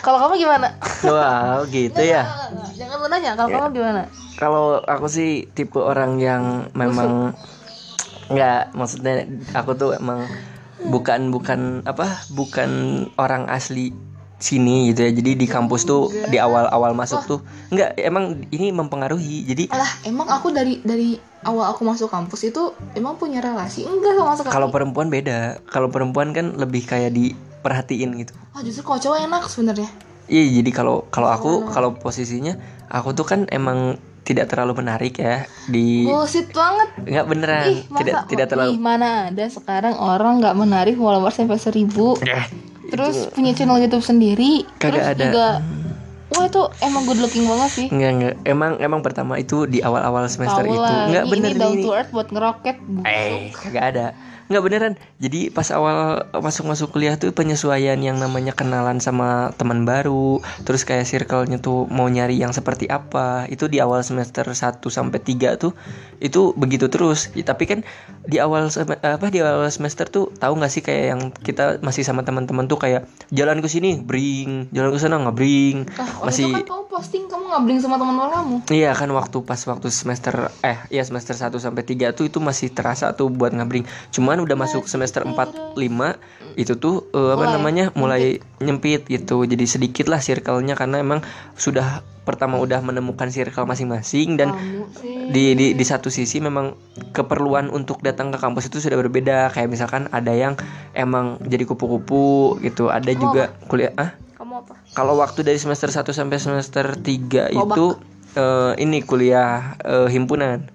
Kalau 0.00 0.16
kamu 0.16 0.40
gimana? 0.40 0.68
wow 1.04 1.60
gitu 1.68 2.00
ya. 2.00 2.24
Jangan 2.72 2.96
lu 2.96 3.06
nanya, 3.12 3.36
kalau 3.36 3.48
kamu 3.52 3.68
gimana? 3.76 4.02
kalau 4.34 4.82
aku 4.82 5.06
sih 5.06 5.46
tipe 5.54 5.78
orang 5.78 6.18
yang 6.18 6.66
memang 6.74 7.38
nggak 8.26 8.74
maksudnya 8.74 9.30
aku 9.54 9.78
tuh 9.78 9.94
emang 9.94 10.26
bukan 10.88 11.32
bukan 11.32 11.60
apa 11.88 12.24
bukan 12.32 12.70
orang 13.16 13.48
asli 13.48 13.92
sini 14.38 14.92
gitu 14.92 15.00
ya. 15.08 15.10
Jadi 15.14 15.30
di 15.40 15.46
kampus 15.48 15.88
tuh 15.88 16.12
di 16.28 16.36
awal-awal 16.36 16.92
masuk 16.92 17.20
tuh 17.24 17.40
nggak 17.72 17.96
emang 18.04 18.44
ini 18.52 18.68
mempengaruhi. 18.74 19.48
Jadi 19.48 19.64
Alah, 19.72 19.88
emang 20.04 20.28
aku 20.28 20.52
dari 20.52 20.84
dari 20.84 21.16
awal 21.44 21.72
aku 21.72 21.84
masuk 21.84 22.12
kampus 22.12 22.52
itu 22.52 22.76
emang 22.92 23.16
punya 23.16 23.40
relasi? 23.40 23.88
Enggak 23.88 24.20
sama 24.20 24.32
sekali. 24.36 24.52
kalau 24.52 24.68
perempuan 24.68 25.08
beda. 25.08 25.60
Kalau 25.68 25.88
perempuan 25.88 26.36
kan 26.36 26.56
lebih 26.60 26.84
kayak 26.84 27.16
diperhatiin 27.16 28.10
gitu. 28.20 28.32
Ah, 28.52 28.60
justru 28.60 28.84
kalau 28.84 29.00
cowok 29.00 29.18
enak 29.24 29.42
sebenarnya. 29.48 29.90
iya 30.24 30.40
jadi 30.60 30.70
kalau 30.72 31.04
kalau 31.12 31.28
aku 31.28 31.68
kalau 31.68 31.92
posisinya 32.00 32.56
aku 32.88 33.12
tuh 33.12 33.28
kan 33.28 33.44
emang 33.52 34.00
tidak 34.24 34.48
terlalu 34.48 34.80
menarik 34.80 35.14
ya 35.14 35.36
di 35.64 36.02
Bullshit 36.02 36.48
banget. 36.50 36.88
nggak 36.98 37.26
beneran 37.26 37.64
Ih, 37.68 37.78
masa, 37.86 38.00
tidak 38.00 38.14
tidak 38.26 38.46
terlalu 38.48 38.70
Ih, 38.70 38.80
mana 38.80 39.08
ada 39.28 39.44
sekarang 39.46 39.94
orang 39.94 40.40
nggak 40.40 40.56
menarik 40.56 40.94
follower 40.96 41.28
sampai 41.28 41.56
seribu. 41.56 42.16
Eh, 42.18 42.48
Terus 42.84 43.28
punya 43.28 43.52
channel 43.52 43.76
YouTube 43.78 44.00
sendiri. 44.00 44.64
Kagak 44.76 44.80
Terus 44.80 45.04
ada. 45.06 45.22
juga 45.22 45.48
Wah 46.26 46.48
itu 46.48 46.62
emang 46.80 47.04
good 47.04 47.20
looking 47.20 47.44
banget 47.44 47.70
sih. 47.70 47.86
Enggak 47.86 48.10
enggak 48.10 48.34
emang 48.42 48.72
emang 48.80 49.00
pertama 49.00 49.36
itu 49.36 49.64
di 49.64 49.78
awal-awal 49.78 50.26
semester 50.26 50.64
Tahu 50.64 50.72
itu 50.72 50.92
enggak 51.06 51.24
ini, 51.24 51.30
bener 51.30 51.50
ini 51.52 51.60
down 51.60 51.74
ini. 51.74 51.82
to 51.84 51.90
earth 51.92 52.10
buat 52.10 52.28
ngeroket. 52.28 52.76
busuk. 52.80 53.06
Eh, 53.06 53.52
kagak 53.52 53.84
ada. 53.86 54.06
Enggak 54.48 54.62
beneran. 54.62 54.94
Jadi 55.18 55.48
pas 55.48 55.68
awal 55.72 56.28
masuk-masuk 56.36 56.92
kuliah 56.92 57.16
tuh 57.16 57.32
penyesuaian 57.32 57.96
yang 57.96 58.20
namanya 58.20 58.52
kenalan 58.52 59.00
sama 59.00 59.56
teman 59.56 59.88
baru, 59.88 60.44
terus 60.68 60.84
kayak 60.84 61.08
circle-nya 61.08 61.58
tuh 61.60 61.88
mau 61.88 62.06
nyari 62.08 62.36
yang 62.36 62.52
seperti 62.52 62.84
apa. 62.90 63.48
Itu 63.48 63.72
di 63.72 63.80
awal 63.80 64.04
semester 64.04 64.44
1 64.44 64.84
sampai 64.84 65.18
3 65.20 65.56
tuh 65.56 65.72
itu 66.20 66.52
begitu 66.54 66.92
terus. 66.92 67.32
Ya, 67.32 67.44
tapi 67.48 67.64
kan 67.64 67.82
di 68.24 68.36
awal 68.40 68.68
apa 68.68 69.26
di 69.32 69.40
awal 69.40 69.68
semester 69.72 70.08
tuh 70.08 70.32
tahu 70.36 70.60
nggak 70.60 70.72
sih 70.72 70.82
kayak 70.84 71.04
yang 71.16 71.20
kita 71.32 71.80
masih 71.80 72.04
sama 72.04 72.24
teman-teman 72.24 72.68
tuh 72.68 72.76
kayak 72.76 73.08
jalan 73.32 73.64
ke 73.64 73.68
sini 73.68 74.00
bring, 74.00 74.68
jalan 74.72 74.92
ke 74.92 74.98
sana 75.00 75.20
nggak 75.20 75.36
bring. 75.36 75.88
Masih 76.20 76.52
itu 76.52 76.56
kan 76.60 76.68
kamu 76.68 76.84
posting 76.92 77.24
kamu 77.26 77.44
ngabling 77.48 77.78
sama 77.80 77.96
teman-teman 77.96 78.30
kamu. 78.32 78.56
Iya 78.72 78.92
kan 78.92 79.08
waktu 79.12 79.40
pas 79.44 79.60
waktu 79.64 79.88
semester 79.88 80.52
eh 80.60 80.78
ya 80.92 81.02
semester 81.04 81.32
1 81.32 81.48
sampai 81.56 81.82
3 81.84 82.12
tuh 82.12 82.28
itu 82.28 82.38
masih 82.40 82.72
terasa 82.72 83.16
tuh 83.16 83.32
buat 83.32 83.52
ngabring. 83.52 83.84
Cuman 84.34 84.50
udah 84.50 84.58
masuk 84.58 84.90
semester 84.90 85.22
4 85.22 85.78
5 85.78 86.58
itu 86.58 86.74
tuh 86.74 87.06
eh, 87.14 87.38
apa 87.38 87.46
Mulai 87.46 87.54
namanya 87.54 87.84
mulai 87.94 88.22
nyempit 88.58 89.06
gitu. 89.06 89.46
Jadi 89.46 89.62
sedikit 89.70 90.10
lah 90.10 90.18
circle-nya 90.18 90.74
karena 90.74 90.98
emang 90.98 91.22
sudah 91.54 92.02
pertama 92.26 92.58
udah 92.58 92.82
menemukan 92.82 93.30
circle 93.30 93.62
masing-masing 93.62 94.34
dan 94.34 94.50
Kamu 94.50 95.30
di, 95.30 95.54
di 95.54 95.66
di 95.78 95.84
satu 95.86 96.10
sisi 96.10 96.42
memang 96.42 96.74
keperluan 97.14 97.70
untuk 97.70 98.02
datang 98.02 98.34
ke 98.34 98.42
kampus 98.42 98.66
itu 98.74 98.82
sudah 98.82 98.98
berbeda. 98.98 99.54
Kayak 99.54 99.70
misalkan 99.70 100.10
ada 100.10 100.34
yang 100.34 100.58
emang 100.98 101.38
jadi 101.46 101.62
kupu-kupu 101.62 102.58
gitu. 102.58 102.90
Ada 102.90 103.14
juga 103.14 103.54
kuliah 103.70 103.94
ah? 103.94 104.18
Kamu 104.34 104.66
apa? 104.66 104.74
kalau 104.98 105.14
waktu 105.22 105.46
dari 105.46 105.62
semester 105.62 105.94
1 105.94 106.10
sampai 106.10 106.42
semester 106.42 106.98
3 106.98 107.54
Lobak. 107.54 107.54
itu 107.54 107.86
eh, 108.34 108.72
ini 108.82 108.98
kuliah 109.06 109.78
eh, 109.78 110.10
himpunan 110.10 110.74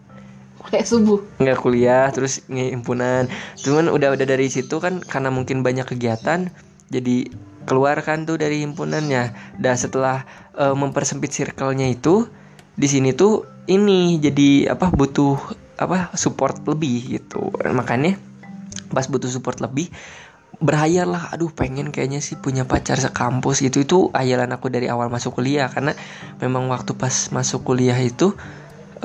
Kayak 0.69 0.87
subuh. 0.87 1.19
nggak 1.41 1.59
kuliah 1.59 2.07
terus 2.13 2.45
himpunan 2.45 3.25
cuman 3.57 3.89
udah 3.89 4.13
udah 4.13 4.25
dari 4.29 4.47
situ 4.53 4.77
kan 4.77 5.01
karena 5.01 5.33
mungkin 5.33 5.65
banyak 5.65 5.89
kegiatan 5.89 6.53
jadi 6.89 7.29
keluar 7.69 8.01
kan 8.01 8.25
tuh 8.25 8.41
dari 8.41 8.65
himpunannya. 8.65 9.55
Dan 9.61 9.75
setelah 9.77 10.25
eh, 10.57 10.73
mempersempit 10.73 11.29
circle-nya 11.29 11.85
itu 11.93 12.25
di 12.73 12.87
sini 12.89 13.13
tuh 13.13 13.45
ini 13.69 14.17
jadi 14.17 14.73
apa 14.73 14.89
butuh 14.89 15.37
apa 15.77 16.09
support 16.17 16.65
lebih 16.65 17.21
gitu. 17.21 17.53
Makanya 17.61 18.17
pas 18.89 19.05
butuh 19.05 19.29
support 19.29 19.61
lebih 19.61 19.93
berhayal 20.59 21.15
lah 21.15 21.31
aduh 21.31 21.53
pengen 21.55 21.93
kayaknya 21.93 22.19
sih 22.19 22.35
punya 22.41 22.65
pacar 22.65 22.97
sekampus 22.97 23.61
gitu. 23.61 23.85
Itu 23.85 23.97
hayalan 24.17 24.49
aku 24.49 24.73
dari 24.73 24.89
awal 24.89 25.13
masuk 25.13 25.37
kuliah 25.37 25.69
karena 25.69 25.93
memang 26.41 26.65
waktu 26.73 26.97
pas 26.97 27.29
masuk 27.29 27.61
kuliah 27.61 27.95
itu 28.01 28.33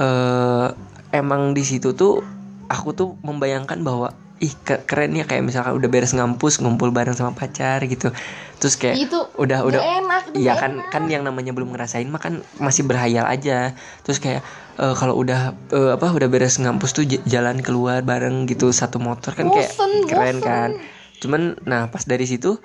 eh 0.00 0.68
emang 1.14 1.54
di 1.54 1.62
situ 1.62 1.94
tuh 1.94 2.26
aku 2.66 2.90
tuh 2.90 3.09
membayangkan 3.23 3.78
bahwa 3.80 4.11
ih 4.42 4.50
ke- 4.66 4.83
keren 4.83 5.14
ya 5.14 5.23
kayak 5.25 5.47
misalkan 5.47 5.78
udah 5.78 5.87
beres 5.87 6.11
ngampus 6.11 6.59
ngumpul 6.59 6.90
bareng 6.90 7.14
sama 7.14 7.30
pacar 7.33 7.87
gitu. 7.87 8.11
Terus 8.59 8.75
kayak 8.75 9.06
Itu 9.06 9.30
udah 9.38 9.62
udah 9.62 9.78
enak, 9.80 10.23
itu 10.35 10.42
iya 10.42 10.59
nggak 10.59 10.61
kan 10.61 10.73
kan 10.90 11.02
yang 11.06 11.23
namanya 11.23 11.54
belum 11.54 11.71
ngerasain 11.71 12.11
mah 12.11 12.18
kan 12.18 12.42
masih 12.59 12.83
berhayal 12.83 13.30
aja. 13.30 13.78
Terus 14.02 14.18
kayak 14.18 14.42
eh, 14.76 14.94
kalau 14.99 15.14
udah 15.14 15.54
eh, 15.71 15.90
apa 15.94 16.11
udah 16.11 16.26
beres 16.26 16.59
ngampus 16.59 16.90
tuh 16.92 17.06
jalan 17.06 17.62
keluar 17.62 18.02
bareng 18.02 18.50
gitu 18.50 18.75
satu 18.75 18.99
motor 18.99 19.38
kan 19.38 19.54
kayak 19.54 19.71
Bosen, 19.71 19.92
keren 20.11 20.37
bosen. 20.42 20.44
kan. 20.44 20.71
Cuman 21.23 21.42
nah 21.62 21.87
pas 21.88 22.02
dari 22.02 22.26
situ 22.26 22.59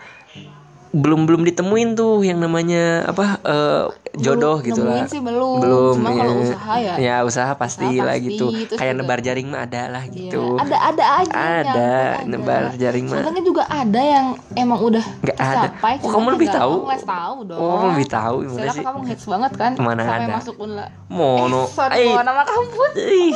belum 0.90 1.30
belum 1.30 1.46
ditemuin 1.46 1.94
tuh 1.94 2.26
yang 2.26 2.42
namanya 2.42 3.06
apa 3.06 3.38
eh, 3.40 3.84
jodoh 4.18 4.58
Belum, 4.58 4.66
gitu 4.66 4.82
lah 4.82 5.06
sih 5.06 5.22
belum. 5.22 5.62
belum 5.62 5.96
Cuma 5.96 6.10
kalau 6.12 6.34
ya. 6.34 6.42
usaha 6.44 6.74
ya. 6.76 6.94
ya 6.98 7.16
usaha 7.22 7.52
pasti 7.54 7.86
Usaha 7.88 8.04
lah 8.04 8.16
pasti, 8.16 8.26
gitu 8.28 8.46
kayak 8.72 8.82
juga- 8.92 9.00
nebar 9.00 9.20
jaring 9.22 9.48
mah 9.48 9.62
ada 9.64 9.82
lah 9.88 10.04
Iya, 10.04 10.14
gitu 10.18 10.44
Ada 10.58 10.78
ada 10.82 11.04
aja. 11.16 11.30
yang 11.30 11.46
ada 11.62 11.70
ada. 11.70 12.26
nebar 12.26 12.64
jaring 12.74 13.06
mah 13.06 13.16
Sebenarnya 13.16 13.44
juga 13.46 13.64
ada 13.66 14.02
yang 14.02 14.26
emang 14.56 14.80
udah 14.82 15.06
Nggak 15.22 15.38
ada. 15.38 15.68
Oh, 16.02 16.10
kamu 16.10 16.28
lebih 16.34 16.50
tahu? 16.50 16.74
Kamu 16.82 17.06
tahu 17.06 17.38
dong. 17.46 17.60
oh 17.60 17.82
lebih 17.88 18.08
tahu 18.08 18.36
gimana 18.44 18.72
sih 18.72 18.82
kamu 18.82 19.00
hits 19.06 19.26
banget 19.26 19.52
kan. 19.54 19.72
Mana 19.78 20.02
Sampai 20.02 20.26
ada. 20.26 20.34
masuk 20.36 20.56
unla. 20.58 20.86
mono 21.08 21.62
Eh, 21.92 22.18
nama 22.20 22.42
kampus. 22.42 22.92
ih, 22.98 23.34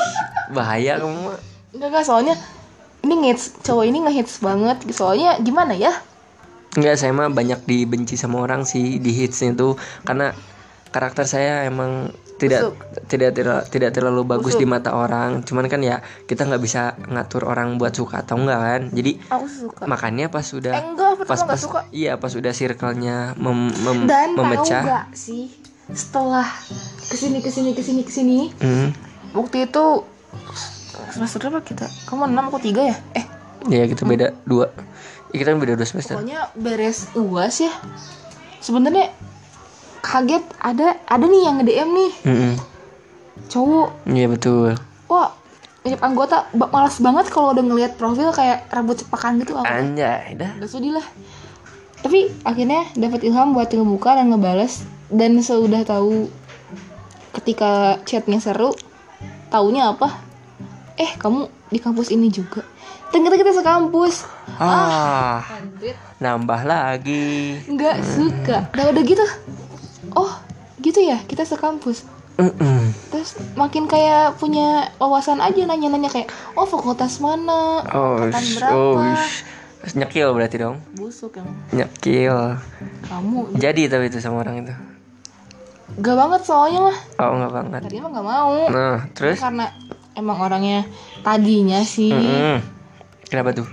bahaya 0.50 0.98
kamu 0.98 1.38
Enggak 1.70 1.88
enggak 1.88 2.04
soalnya 2.04 2.34
ini 3.04 3.14
ngehits 3.16 3.62
cowok 3.62 3.84
ini 3.84 3.98
ngehits 4.02 4.40
banget. 4.40 4.78
Soalnya 4.90 5.38
gimana 5.38 5.74
ya? 5.74 5.94
Enggak, 6.74 6.96
saya 6.96 7.12
mah 7.12 7.30
banyak 7.30 7.63
dibenci 7.63 8.15
sama 8.15 8.42
orang 8.42 8.63
sih 8.63 8.98
di 8.98 9.13
hitsnya 9.13 9.53
tuh 9.53 9.75
karena 10.01 10.34
karakter 10.89 11.25
saya 11.25 11.63
emang 11.63 12.10
tidak 12.34 12.74
tidak 13.06 13.32
tidak 13.32 13.60
tidak 13.70 13.92
terlalu 13.94 14.25
bagus 14.25 14.53
di 14.53 14.65
mata 14.65 14.92
orang. 14.92 15.42
Cuman 15.42 15.65
kan 15.65 15.80
ya 15.80 16.00
kita 16.25 16.44
nggak 16.44 16.60
bisa 16.60 16.82
ngatur 17.08 17.46
orang 17.46 17.77
buat 17.77 17.94
suka 17.94 18.20
atau 18.20 18.36
enggak 18.36 18.60
kan. 18.60 18.82
Jadi 18.89 19.12
Aku 19.27 19.46
suka. 19.46 19.86
makanya 19.86 20.27
pas 20.27 20.42
Eh, 20.42 20.50
sudah 20.50 20.74
enggak, 20.75 21.12
pertama 21.15 21.30
pas 21.30 21.42
pas 21.48 21.60
suka. 21.60 21.80
iya 21.89 22.18
pas 22.18 22.34
udah 22.34 22.51
circle-nya 22.51 23.38
mem- 23.38 23.74
mem- 23.80 24.06
Dan 24.06 24.34
memecah. 24.34 24.82
gak 24.84 25.08
sih 25.13 25.53
setelah 25.86 26.48
ke 27.03 27.13
sini 27.13 27.38
ke 27.38 27.48
sini 27.48 27.72
ke 27.72 27.82
sini 27.82 28.01
ke 28.01 28.10
sini 28.10 28.39
Hmm, 28.58 28.89
waktu 29.32 29.68
itu 29.68 29.86
semester 31.12 31.38
berapa 31.39 31.62
kita 31.62 31.86
kamu 32.08 32.27
enam 32.27 32.50
aku 32.50 32.58
tiga 32.60 32.82
ya 32.88 32.98
eh 33.13 33.25
ya 33.70 33.84
kita 33.86 34.01
beda 34.03 34.32
dua 34.44 34.72
ya, 35.34 35.38
kita 35.42 35.50
kan 35.52 35.60
beda 35.60 35.74
dua 35.74 35.88
semester. 35.90 36.16
Pokoknya 36.16 36.54
beres 36.54 37.10
uas 37.18 37.56
ya. 37.58 37.74
Sebenarnya 38.62 39.10
kaget 40.06 40.46
ada 40.62 40.96
ada 41.10 41.25
nih 41.25 41.42
yang 41.42 41.56
nge 41.60 41.66
DM 41.68 41.90
nih. 41.90 42.12
Mm-mm. 42.30 42.54
cowok. 43.50 43.90
Iya 44.08 44.28
betul. 44.30 44.78
Wah 45.10 45.34
mirip 45.84 46.00
anggota 46.00 46.48
malas 46.56 46.96
banget 47.04 47.28
kalau 47.28 47.52
udah 47.52 47.60
ngelihat 47.60 48.00
profil 48.00 48.32
kayak 48.32 48.72
rambut 48.72 49.04
cepakan 49.04 49.42
gitu 49.44 49.60
aku 49.60 49.68
anjay 49.68 50.38
dah. 50.38 50.56
Udah 50.62 50.70
sedih 50.70 50.96
lah. 50.96 51.06
Tapi 52.00 52.32
akhirnya 52.44 52.88
dapat 52.96 53.25
ilham 53.28 53.52
buat 53.52 53.68
ngebuka 53.72 54.16
dan 54.16 54.32
ngebales. 54.32 54.86
Dan 55.13 55.38
sudah 55.44 55.84
tahu 55.86 56.30
ketika 57.42 58.02
chatnya 58.08 58.40
seru 58.40 58.74
taunya 59.50 59.92
apa? 59.92 60.13
Eh 60.96 61.10
kamu 61.18 61.50
di 61.74 61.80
kampus 61.82 62.13
ini 62.13 62.30
juga 62.30 62.62
ternyata 63.13 63.38
kita 63.38 63.53
sekampus. 63.53 64.25
Ah. 64.58 65.46
Anjir, 65.62 65.93
nambah 66.17 66.62
lagi. 66.65 67.62
Nggak 67.70 67.98
suka. 68.01 68.58
Dan 68.74 68.89
udah 68.89 69.03
gitu. 69.05 69.25
Oh 70.17 70.34
gitu 70.82 71.00
ya 71.00 71.22
kita 71.29 71.46
sekampus. 71.46 72.10
Mm-mm. 72.34 72.89
terus 73.13 73.38
makin 73.53 73.86
kayak 73.86 74.41
punya 74.41 74.89
wawasan 74.98 75.38
aja 75.38 75.70
nanya-nanya 75.70 76.10
kayak 76.10 76.34
oh 76.58 76.65
fakultas 76.65 77.22
mana? 77.22 77.86
Oh 77.93 78.17
angkatan 78.17 78.43
berapa? 78.58 78.74
oh 78.74 78.98
nyekil 79.93 80.34
berarti 80.34 80.58
dong. 80.58 80.82
Busuk 80.98 81.38
yang 81.38 81.50
nyekil. 81.70 82.58
Kamu. 83.05 83.53
Jadi 83.53 83.86
tapi 83.86 84.10
itu 84.10 84.17
sama 84.17 84.41
orang 84.41 84.65
itu. 84.65 84.74
Gak 86.01 86.15
banget 86.17 86.41
soalnya 86.41 86.89
mah 86.89 86.98
oh 87.22 87.32
enggak 87.38 87.53
banget. 87.53 87.82
Tadinya 87.86 88.01
mah 88.01 88.12
gak 88.17 88.27
mau. 88.34 88.55
Nah 88.74 88.98
terus? 89.13 89.38
Karena 89.38 89.65
emang 90.17 90.38
orangnya 90.41 90.89
tadinya 91.22 91.86
sih. 91.86 92.10
Mm-mm. 92.10 92.58
Kenapa 93.27 93.56
tuh? 93.56 93.68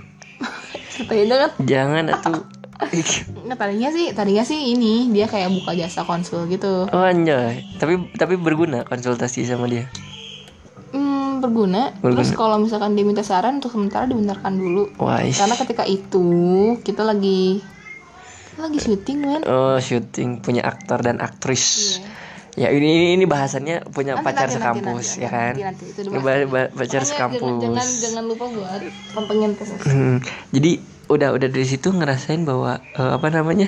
Tadinya 1.07 1.47
kan 1.47 1.51
jangan 1.63 2.05
atuh. 2.11 2.43
Nggak, 3.45 3.57
tadinya 3.61 3.89
sih 3.93 4.05
tadinya 4.11 4.43
sih 4.45 4.73
ini 4.73 5.09
dia 5.13 5.29
kayak 5.29 5.53
buka 5.53 5.77
jasa 5.77 6.01
konsul 6.01 6.49
gitu. 6.49 6.89
Oh 6.89 7.03
anjay. 7.05 7.61
Tapi 7.77 8.09
tapi 8.17 8.37
berguna 8.41 8.81
konsultasi 8.85 9.45
sama 9.45 9.69
dia? 9.69 9.85
Hmm, 10.91 11.39
berguna. 11.39 11.93
Berguna. 12.01 12.25
terus 12.25 12.33
kalau 12.33 12.57
misalkan 12.57 12.97
dia 12.97 13.05
minta 13.05 13.21
saran 13.21 13.61
untuk 13.61 13.71
sementara 13.71 14.09
dibenarkan 14.09 14.57
dulu. 14.57 14.89
Wah 14.97 15.21
karena 15.21 15.55
ketika 15.57 15.85
itu 15.85 16.25
kita 16.81 17.05
lagi 17.05 17.61
lagi 18.59 18.77
syuting 18.83 19.17
man 19.23 19.41
oh 19.47 19.79
syuting 19.79 20.43
punya 20.43 20.65
aktor 20.67 21.01
dan 21.01 21.21
aktris. 21.23 21.97
Iya. 21.97 22.10
Ya 22.53 22.67
ini 22.67 22.87
ini, 22.91 23.07
ini 23.15 23.25
bahasannya 23.25 23.87
punya 23.95 24.19
Nanti, 24.19 24.25
pacar 24.27 24.47
nanti, 24.47 24.55
sekampus 24.59 25.05
nanti, 25.07 25.23
ya 25.23 25.29
nanti, 25.29 25.31
kan? 25.31 25.53
nanti, 25.55 25.63
nanti, 25.63 25.83
itu 25.87 25.99
Ini 26.01 26.07
dibahas. 26.11 26.25
ba- 26.25 26.49
ba- 26.51 26.71
pacar 26.75 27.01
Makanya 27.01 27.05
sekampus. 27.07 27.41
jangan, 27.41 27.59
jangan 27.61 27.87
jangan 28.03 28.23
lupa 28.27 28.45
buat 28.51 28.81
tes 29.55 29.69
Hmm, 29.87 30.17
jadi 30.51 30.71
udah 31.11 31.29
udah 31.35 31.47
dari 31.51 31.67
situ 31.67 31.87
ngerasain 31.91 32.43
bahwa 32.43 32.71
eh, 32.91 33.11
apa 33.11 33.27
namanya 33.27 33.67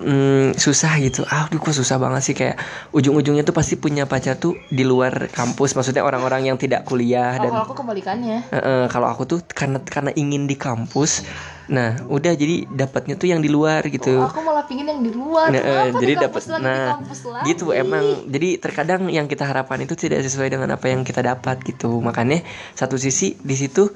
hmm, 0.00 0.56
susah 0.56 0.92
gitu. 1.04 1.22
Ah, 1.28 1.46
aduh 1.46 1.60
kok 1.60 1.76
susah 1.76 2.00
banget 2.00 2.22
sih 2.24 2.34
kayak 2.34 2.56
ujung-ujungnya 2.96 3.44
tuh 3.44 3.54
pasti 3.54 3.76
punya 3.76 4.08
pacar 4.08 4.40
tuh 4.40 4.56
di 4.72 4.82
luar 4.82 5.28
kampus. 5.30 5.76
Maksudnya 5.76 6.02
orang-orang 6.02 6.48
yang 6.48 6.56
tidak 6.56 6.88
kuliah 6.88 7.36
dan 7.36 7.52
kalau 7.52 7.64
aku 7.64 7.74
kebalikannya 7.84 8.38
Eh, 8.50 8.56
eh, 8.56 8.84
kalau 8.88 9.06
aku 9.12 9.22
tuh 9.28 9.38
karena 9.44 9.78
karena 9.84 10.10
ingin 10.16 10.48
di 10.48 10.56
kampus. 10.56 11.22
Nah, 11.70 12.02
udah 12.10 12.34
jadi 12.34 12.66
dapatnya 12.66 13.14
tuh 13.14 13.30
yang 13.30 13.38
di 13.38 13.46
luar 13.46 13.86
gitu. 13.86 14.18
aku 14.18 14.42
malah 14.42 14.66
pingin 14.66 14.90
yang 14.90 15.06
di 15.06 15.14
luar 15.14 15.54
Nah, 15.54 15.62
eh, 15.62 15.94
Kenapa 15.94 16.00
jadi 16.02 16.12
dapat 16.18 16.42
nah 16.58 16.98
lagi? 16.98 17.54
gitu 17.54 17.70
emang 17.70 18.26
jadi 18.26 18.58
terkadang 18.58 19.06
yang 19.06 19.30
kita 19.30 19.46
harapkan 19.46 19.78
itu 19.78 19.94
tidak 19.94 20.26
sesuai 20.26 20.50
dengan 20.50 20.74
apa 20.74 20.90
yang 20.90 21.06
kita 21.06 21.22
dapat 21.22 21.62
gitu 21.62 22.02
makanya 22.02 22.42
satu 22.74 22.98
sisi 22.98 23.38
di 23.38 23.54
situ 23.54 23.86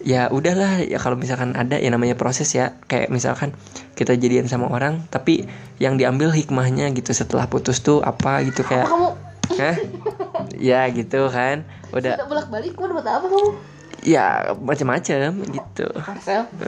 ya 0.00 0.28
udahlah. 0.32 0.84
Ya 0.84 0.98
kalau 0.98 1.16
misalkan 1.16 1.54
ada 1.56 1.76
ya 1.76 1.88
namanya 1.92 2.16
proses 2.16 2.50
ya. 2.52 2.76
Kayak 2.88 3.12
misalkan 3.12 3.52
kita 3.94 4.16
jadian 4.16 4.48
sama 4.48 4.68
orang 4.72 5.04
tapi 5.12 5.44
yang 5.76 6.00
diambil 6.00 6.32
hikmahnya 6.32 6.90
gitu 6.96 7.12
setelah 7.12 7.46
putus 7.46 7.84
tuh 7.84 8.00
apa 8.00 8.40
gitu 8.44 8.64
apa 8.64 8.70
kayak 8.70 8.86
kamu? 8.88 9.08
Hah? 9.60 9.76
ya 10.56 10.80
gitu 10.90 11.28
kan. 11.28 11.64
Udah. 11.92 12.16
Bolak 12.26 12.48
balik 12.48 12.72
kamu 12.76 12.96
dapat 12.96 13.06
apa 13.08 13.26
kamu? 13.28 13.48
Ya 14.00 14.56
macam-macam 14.56 15.28
gitu. 15.44 15.88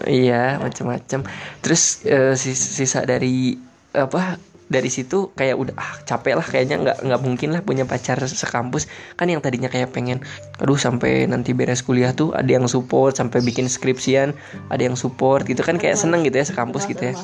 Iya 0.05 0.61
macam-macam. 0.61 1.25
Terus 1.65 2.05
sis- 2.37 2.71
sisa 2.77 3.09
dari 3.09 3.57
apa 3.97 4.37
dari 4.73 4.89
situ 4.89 5.29
kayak 5.37 5.61
udah 5.61 5.75
ah 5.77 5.93
capek 6.09 6.41
lah 6.41 6.47
kayaknya 6.49 6.77
nggak 6.81 6.99
nggak 7.05 7.21
mungkin 7.21 7.49
lah 7.53 7.61
punya 7.61 7.85
pacar 7.85 8.17
sekampus. 8.25 8.89
Kan 9.21 9.29
yang 9.29 9.45
tadinya 9.45 9.69
kayak 9.69 9.93
pengen 9.93 10.25
aduh 10.57 10.81
sampai 10.81 11.29
nanti 11.29 11.53
beres 11.53 11.85
kuliah 11.85 12.17
tuh 12.17 12.33
ada 12.33 12.49
yang 12.49 12.65
support 12.65 13.21
sampai 13.21 13.45
bikin 13.45 13.69
skripsian 13.69 14.33
ada 14.73 14.83
yang 14.83 14.97
support 14.97 15.45
gitu 15.45 15.61
kan 15.61 15.77
kayak 15.77 16.01
seneng 16.01 16.25
gitu 16.25 16.41
ya 16.41 16.47
sekampus 16.49 16.89
gitu 16.89 17.13
ya. 17.13 17.15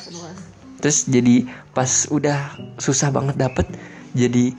Terus 0.85 1.09
jadi 1.09 1.49
pas 1.73 1.89
udah 2.13 2.55
susah 2.77 3.09
banget 3.09 3.41
dapet 3.41 3.65
jadi 4.13 4.53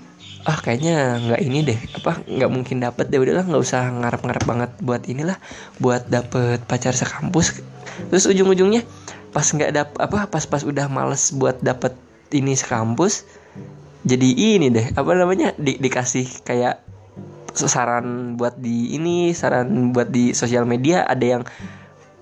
ah 0.47 0.55
kayaknya 0.55 1.19
nggak 1.19 1.41
ini 1.45 1.59
deh 1.67 1.79
apa 1.99 2.23
nggak 2.23 2.49
mungkin 2.49 2.79
dapet 2.79 3.11
deh 3.11 3.19
udahlah 3.19 3.43
nggak 3.43 3.59
usah 3.61 3.91
ngarep-ngarep 3.91 4.43
banget 4.47 4.71
buat 4.81 5.03
inilah 5.05 5.37
buat 5.77 6.09
dapet 6.09 6.63
pacar 6.65 6.95
sekampus. 6.95 7.61
Terus 8.09 8.25
ujung-ujungnya 8.25 8.87
pas 9.29 9.45
nggak 9.45 9.71
dap 9.75 9.89
apa 10.01 10.25
pas 10.25 10.43
pas 10.49 10.63
udah 10.65 10.89
males 10.89 11.29
buat 11.35 11.59
dapet 11.61 11.93
ini 12.33 12.53
sekampus 12.53 13.25
jadi 14.05 14.29
ini 14.57 14.71
deh 14.71 14.87
apa 14.95 15.11
namanya 15.13 15.53
di- 15.59 15.77
dikasih 15.77 16.45
kayak 16.47 16.81
saran 17.53 18.37
buat 18.39 18.55
di 18.61 18.95
ini 18.95 19.33
saran 19.35 19.91
buat 19.91 20.13
di 20.13 20.31
sosial 20.31 20.63
media 20.63 21.03
ada 21.03 21.39
yang 21.39 21.43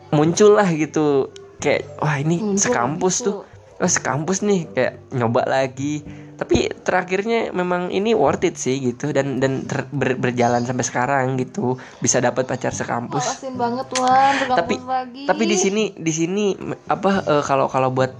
muncul 0.10 0.56
lah 0.56 0.72
gitu 0.72 1.30
kayak 1.60 1.86
wah 2.00 2.16
ini 2.18 2.40
Muncul, 2.40 2.58
sekampus 2.58 3.16
muncul. 3.22 3.28
tuh 3.28 3.38
oh 3.78 3.92
sekampus 3.92 4.42
nih 4.42 4.66
kayak 4.74 4.94
nyoba 5.14 5.46
lagi 5.46 6.02
tapi 6.38 6.70
terakhirnya 6.70 7.50
memang 7.50 7.90
ini 7.90 8.14
worth 8.14 8.46
it 8.46 8.62
sih 8.62 8.78
gitu 8.78 9.10
dan 9.10 9.42
dan 9.42 9.66
ter- 9.66 9.90
ber- 9.90 10.22
berjalan 10.22 10.62
sampai 10.66 10.86
sekarang 10.86 11.34
gitu 11.42 11.82
bisa 11.98 12.22
dapat 12.22 12.46
pacar 12.46 12.74
sekampus 12.74 13.42
banget 13.58 13.88
lah 13.98 14.38
tapi 14.54 14.78
lagi. 14.78 15.26
tapi 15.26 15.44
di 15.50 15.58
sini 15.58 15.84
di 15.98 16.14
sini 16.14 16.46
apa 16.90 17.26
eh, 17.26 17.44
kalau 17.46 17.66
kalau 17.66 17.90
buat 17.90 18.14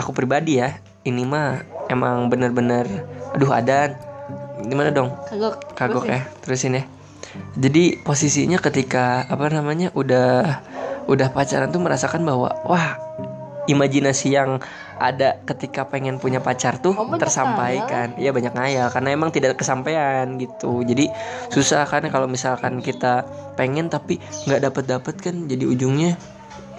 aku 0.00 0.16
pribadi 0.16 0.60
ya 0.64 0.80
ini 1.08 1.24
mah 1.24 1.64
emang 1.88 2.28
bener-bener 2.28 2.84
aduh 3.32 3.52
adan. 3.52 3.96
Gimana 4.58 4.92
dong? 4.92 5.14
Kagok. 5.30 5.54
Kagok 5.74 6.04
ya 6.06 6.20
terusin 6.44 6.78
ya. 6.78 6.84
Jadi 7.56 8.00
posisinya 8.02 8.58
ketika 8.58 9.24
apa 9.26 9.48
namanya 9.48 9.92
udah 9.94 10.60
udah 11.08 11.28
pacaran 11.32 11.72
tuh 11.72 11.80
merasakan 11.80 12.24
bahwa 12.24 12.52
wah 12.68 12.98
imajinasi 13.68 14.32
yang 14.32 14.58
ada 14.98 15.38
ketika 15.44 15.86
pengen 15.86 16.16
punya 16.18 16.40
pacar 16.42 16.80
tuh 16.80 16.96
Oh, 16.96 17.14
tersampaikan. 17.20 18.16
iya 18.18 18.32
banyak 18.32 18.50
ngayal 18.56 18.88
karena 18.90 19.14
emang 19.14 19.30
tidak 19.30 19.60
kesampaian 19.60 20.26
gitu. 20.40 20.82
Jadi 20.82 21.06
susah 21.52 21.84
kan 21.86 22.02
kalau 22.08 22.26
misalkan 22.26 22.80
kita 22.82 23.22
pengen 23.54 23.92
tapi 23.92 24.18
nggak 24.48 24.60
dapet 24.64 24.84
dapet 24.88 25.14
kan 25.20 25.46
jadi 25.46 25.68
ujungnya 25.68 26.16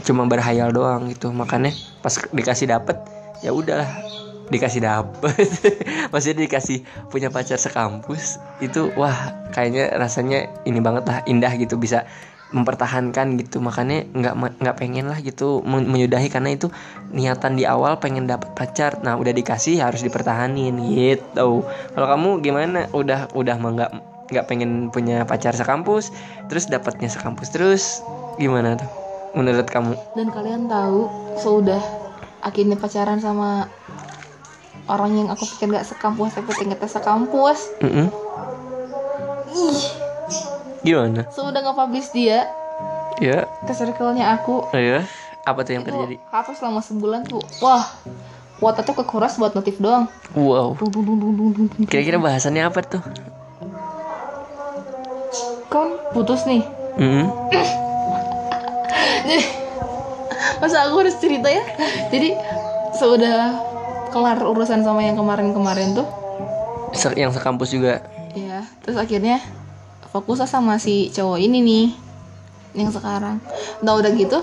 cuma 0.04 0.26
berhayal 0.28 0.74
doang 0.74 1.08
gitu. 1.08 1.30
Makanya 1.32 1.72
pas 2.02 2.18
dikasih 2.34 2.68
dapet 2.74 2.98
ya 3.40 3.52
udahlah 3.56 4.10
dikasih 4.50 4.82
dapet. 4.82 5.46
Maksudnya 6.12 6.50
dikasih 6.50 6.82
punya 7.14 7.30
pacar 7.30 7.62
sekampus 7.62 8.42
itu 8.60 8.90
wah 8.98 9.32
kayaknya 9.54 9.94
rasanya 9.96 10.50
ini 10.66 10.82
banget 10.82 11.06
lah 11.06 11.22
indah 11.30 11.54
gitu 11.56 11.78
bisa 11.78 12.10
mempertahankan 12.50 13.38
gitu. 13.38 13.62
Makanya 13.62 14.10
nggak 14.10 14.34
nggak 14.58 14.76
pengen 14.82 15.06
lah 15.06 15.22
gitu 15.22 15.62
men- 15.62 15.86
menyudahi 15.86 16.34
karena 16.34 16.58
itu 16.58 16.74
niatan 17.14 17.54
di 17.54 17.70
awal 17.70 18.02
pengen 18.02 18.26
dapat 18.26 18.50
pacar. 18.58 18.98
Nah 19.06 19.16
udah 19.22 19.30
dikasih 19.30 19.86
harus 19.86 20.02
dipertahanin 20.02 20.82
gitu. 20.98 21.62
Kalau 21.94 22.08
kamu 22.10 22.42
gimana? 22.42 22.90
Udah 22.90 23.30
udah 23.38 23.56
mah 23.62 23.72
nggak 23.78 23.92
nggak 24.30 24.46
pengen 24.46 24.94
punya 24.94 25.26
pacar 25.26 25.58
sekampus 25.58 26.14
terus 26.54 26.70
dapatnya 26.70 27.10
sekampus 27.10 27.50
terus 27.54 28.02
gimana 28.42 28.78
tuh? 28.78 28.90
Menurut 29.38 29.70
kamu? 29.70 29.94
Dan 30.18 30.34
kalian 30.34 30.66
tahu 30.66 31.06
sudah 31.38 31.82
akhirnya 32.40 32.76
pacaran 32.80 33.20
sama 33.20 33.68
orang 34.90 35.12
yang 35.16 35.28
aku 35.30 35.46
pikir 35.46 35.70
gak 35.70 35.86
sekampus 35.86 36.34
tapi 36.34 36.52
ternyata 36.56 36.86
sekampus. 36.90 37.60
Mm-mm. 37.84 38.08
ih. 39.54 39.82
Gimana? 40.82 41.28
Sudah 41.30 41.62
nge-publish 41.62 42.10
dia 42.16 42.48
ya 43.20 43.46
ke 43.68 43.74
circle-nya 43.76 44.40
aku. 44.40 44.72
Ya 44.74 45.04
apa 45.48 45.66
tuh 45.66 45.72
yang 45.76 45.84
itu 45.84 45.90
terjadi? 45.92 46.16
hapus 46.30 46.56
selama 46.62 46.80
sebulan 46.84 47.22
tuh? 47.26 47.42
Wah 47.64 47.84
kuota 48.60 48.84
tuh 48.84 48.96
kekuras 49.00 49.40
buat 49.40 49.56
notif 49.56 49.80
doang. 49.80 50.12
Wow. 50.36 50.76
Kira-kira 51.88 52.20
bahasannya 52.20 52.68
apa 52.68 52.84
tuh? 52.84 53.02
Kan 55.72 55.96
putus 56.12 56.44
nih. 56.44 56.64
Mm-mm. 57.00 57.28
Jadi, 59.30 59.59
masa 60.60 60.88
aku 60.88 61.04
harus 61.04 61.16
cerita 61.18 61.48
ya? 61.48 61.64
Jadi 62.08 62.36
sudah 62.96 63.60
kelar 64.10 64.40
urusan 64.42 64.82
sama 64.82 65.02
yang 65.02 65.16
kemarin-kemarin 65.16 65.96
tuh. 65.96 66.08
Yang 67.16 67.38
sekampus 67.40 67.70
juga. 67.72 68.04
Iya, 68.34 68.66
terus 68.82 68.98
akhirnya 68.98 69.42
fokus 70.10 70.42
sama 70.44 70.78
si 70.78 71.10
cowok 71.10 71.38
ini 71.38 71.62
nih 71.62 71.86
yang 72.76 72.90
sekarang. 72.90 73.38
Nah 73.82 73.94
udah 73.98 74.12
gitu 74.14 74.42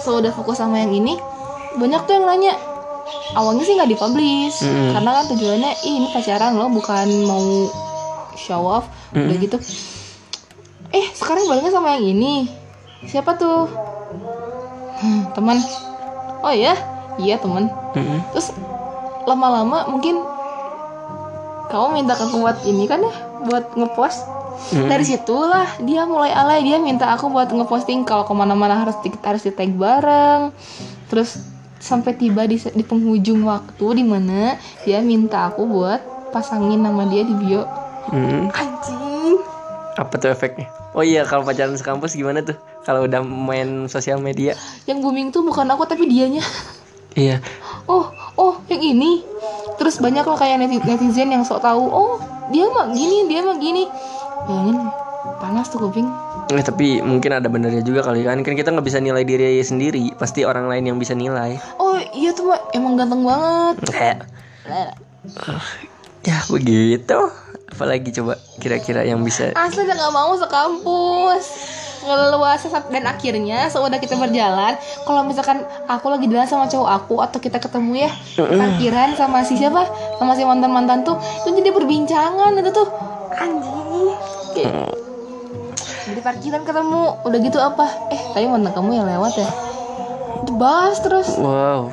so 0.00 0.20
udah 0.20 0.32
fokus 0.32 0.60
sama 0.60 0.80
yang 0.80 0.92
ini 0.92 1.16
banyak 1.76 2.02
tuh 2.04 2.18
yang 2.18 2.26
nanya 2.26 2.52
awalnya 3.32 3.62
sih 3.62 3.76
nggak 3.76 3.88
dipublish 3.88 4.64
Mm-mm. 4.64 4.92
karena 4.92 5.10
kan 5.12 5.24
tujuannya 5.32 5.70
"Ih, 5.84 5.94
ini 6.02 6.08
pacaran 6.10 6.56
loh 6.56 6.68
bukan 6.68 7.06
mau 7.24 7.44
show 8.34 8.64
off. 8.64 8.88
Udah 9.12 9.36
gitu 9.38 9.56
eh 10.90 11.06
sekarang 11.10 11.46
baliknya 11.46 11.74
sama 11.74 11.98
yang 11.98 12.06
ini 12.06 12.46
siapa 13.04 13.34
tuh 13.34 13.66
Hmm, 15.04 15.28
teman. 15.36 15.60
Oh 16.40 16.52
iya? 16.52 16.72
Iya 17.20 17.36
teman. 17.36 17.68
Mm-mm. 17.94 18.18
terus 18.34 18.50
lama-lama 19.28 19.86
mungkin 19.86 20.18
kamu 21.70 21.86
minta 22.00 22.16
aku 22.16 22.40
buat 22.40 22.58
ini 22.64 22.88
kan 22.88 23.04
ya? 23.04 23.14
Buat 23.44 23.76
ngepost? 23.76 24.24
Mm-mm. 24.72 24.88
dari 24.88 25.04
situlah 25.04 25.68
dia 25.84 26.08
mulai 26.08 26.32
alay. 26.32 26.64
Dia 26.64 26.80
minta 26.80 27.12
aku 27.12 27.28
buat 27.28 27.52
ngeposting 27.52 28.08
kalau 28.08 28.24
ke 28.24 28.32
mana-mana 28.32 28.80
harus 28.80 28.96
di, 29.04 29.12
harus 29.20 29.44
di 29.44 29.52
tag 29.52 29.76
bareng. 29.76 30.50
Terus 31.12 31.36
sampai 31.78 32.16
tiba 32.16 32.48
di, 32.48 32.56
di 32.56 32.80
penghujung 32.80 33.44
waktu 33.44 34.00
di 34.00 34.04
mana 34.08 34.56
dia 34.88 35.04
minta 35.04 35.52
aku 35.52 35.68
buat 35.68 36.00
pasangin 36.32 36.80
nama 36.80 37.04
dia 37.06 37.22
di 37.22 37.34
bio. 37.36 37.68
Mm-mm. 38.10 38.48
anjing. 38.52 39.36
Apa 40.00 40.18
tuh 40.18 40.32
efeknya? 40.32 40.66
Oh 40.94 41.02
iya 41.02 41.26
kalau 41.26 41.42
pacaran 41.42 41.74
sekampus 41.74 42.14
gimana 42.14 42.42
tuh 42.42 42.54
kalau 42.84 43.08
udah 43.08 43.24
main 43.24 43.88
sosial 43.88 44.20
media. 44.20 44.52
Yang 44.84 44.98
booming 45.00 45.28
tuh 45.32 45.40
bukan 45.40 45.64
aku 45.72 45.88
tapi 45.88 46.04
dianya. 46.04 46.44
Iya. 47.16 47.40
Oh 47.88 48.12
oh 48.36 48.60
yang 48.68 48.82
ini. 48.84 49.24
Terus 49.80 49.98
banyak 49.98 50.22
loh 50.26 50.38
kayak 50.38 50.60
neti- 50.60 50.84
netizen 50.84 51.32
yang 51.32 51.42
sok 51.42 51.64
tahu. 51.64 51.84
Oh 51.88 52.20
dia 52.52 52.68
mah 52.68 52.92
gini 52.92 53.24
dia 53.26 53.40
mah 53.40 53.56
gini. 53.56 53.88
Bayangin 54.44 54.78
panas 55.40 55.72
tuh 55.72 55.80
kuping. 55.88 56.06
Eh, 56.52 56.60
tapi 56.60 57.00
mungkin 57.00 57.40
ada 57.40 57.48
benernya 57.48 57.80
juga 57.80 58.04
kali 58.04 58.26
kan. 58.26 58.44
Kan 58.44 58.54
kita 58.58 58.68
nggak 58.68 58.84
bisa 58.84 59.00
nilai 59.00 59.24
diri 59.24 59.62
sendiri. 59.64 60.12
Pasti 60.20 60.44
orang 60.44 60.68
lain 60.68 60.92
yang 60.92 60.98
bisa 61.00 61.16
nilai. 61.16 61.56
Oh 61.80 61.96
iya 62.12 62.36
tuh 62.36 62.52
mah 62.52 62.60
emang 62.76 63.00
ganteng 63.00 63.24
banget. 63.24 63.74
Kayak 63.88 64.18
ya 66.20 66.38
begitu. 66.50 67.18
Apalagi 67.70 68.10
coba 68.10 68.38
kira-kira 68.60 69.06
yang 69.06 69.24
bisa. 69.24 69.50
Asli 69.56 69.82
udah 69.82 69.96
nggak 69.96 70.14
mau 70.14 70.34
sekampus 70.36 71.46
leluasa 72.04 72.68
dan 72.88 73.04
akhirnya 73.08 73.66
sudah 73.66 73.96
kita 73.96 74.14
berjalan 74.14 74.76
kalau 75.02 75.24
misalkan 75.24 75.64
aku 75.88 76.12
lagi 76.12 76.28
jalan 76.28 76.44
sama 76.44 76.68
cowok 76.68 76.88
aku 76.88 77.14
atau 77.24 77.38
kita 77.40 77.56
ketemu 77.56 78.06
ya 78.06 78.10
parkiran 78.36 79.16
sama 79.16 79.40
si 79.42 79.56
siapa? 79.56 79.88
Sama 80.20 80.36
si 80.36 80.44
mantan 80.44 80.70
mantan 80.70 81.02
tuh 81.02 81.16
itu 81.44 81.56
jadi 81.56 81.72
perbincangan 81.72 82.52
itu 82.60 82.70
tuh. 82.70 82.88
Anjing. 83.34 84.14
Kayak- 84.54 84.96
di 86.04 86.20
parkiran 86.20 86.62
ketemu 86.62 87.00
udah 87.24 87.38
gitu 87.40 87.58
apa? 87.58 87.86
Eh 88.12 88.20
tadi 88.36 88.44
mantan 88.44 88.76
kamu 88.76 88.90
yang 88.92 89.08
lewat 89.08 89.40
ya? 89.40 89.48
Dibahas 90.44 91.00
terus. 91.00 91.28
Wow. 91.40 91.88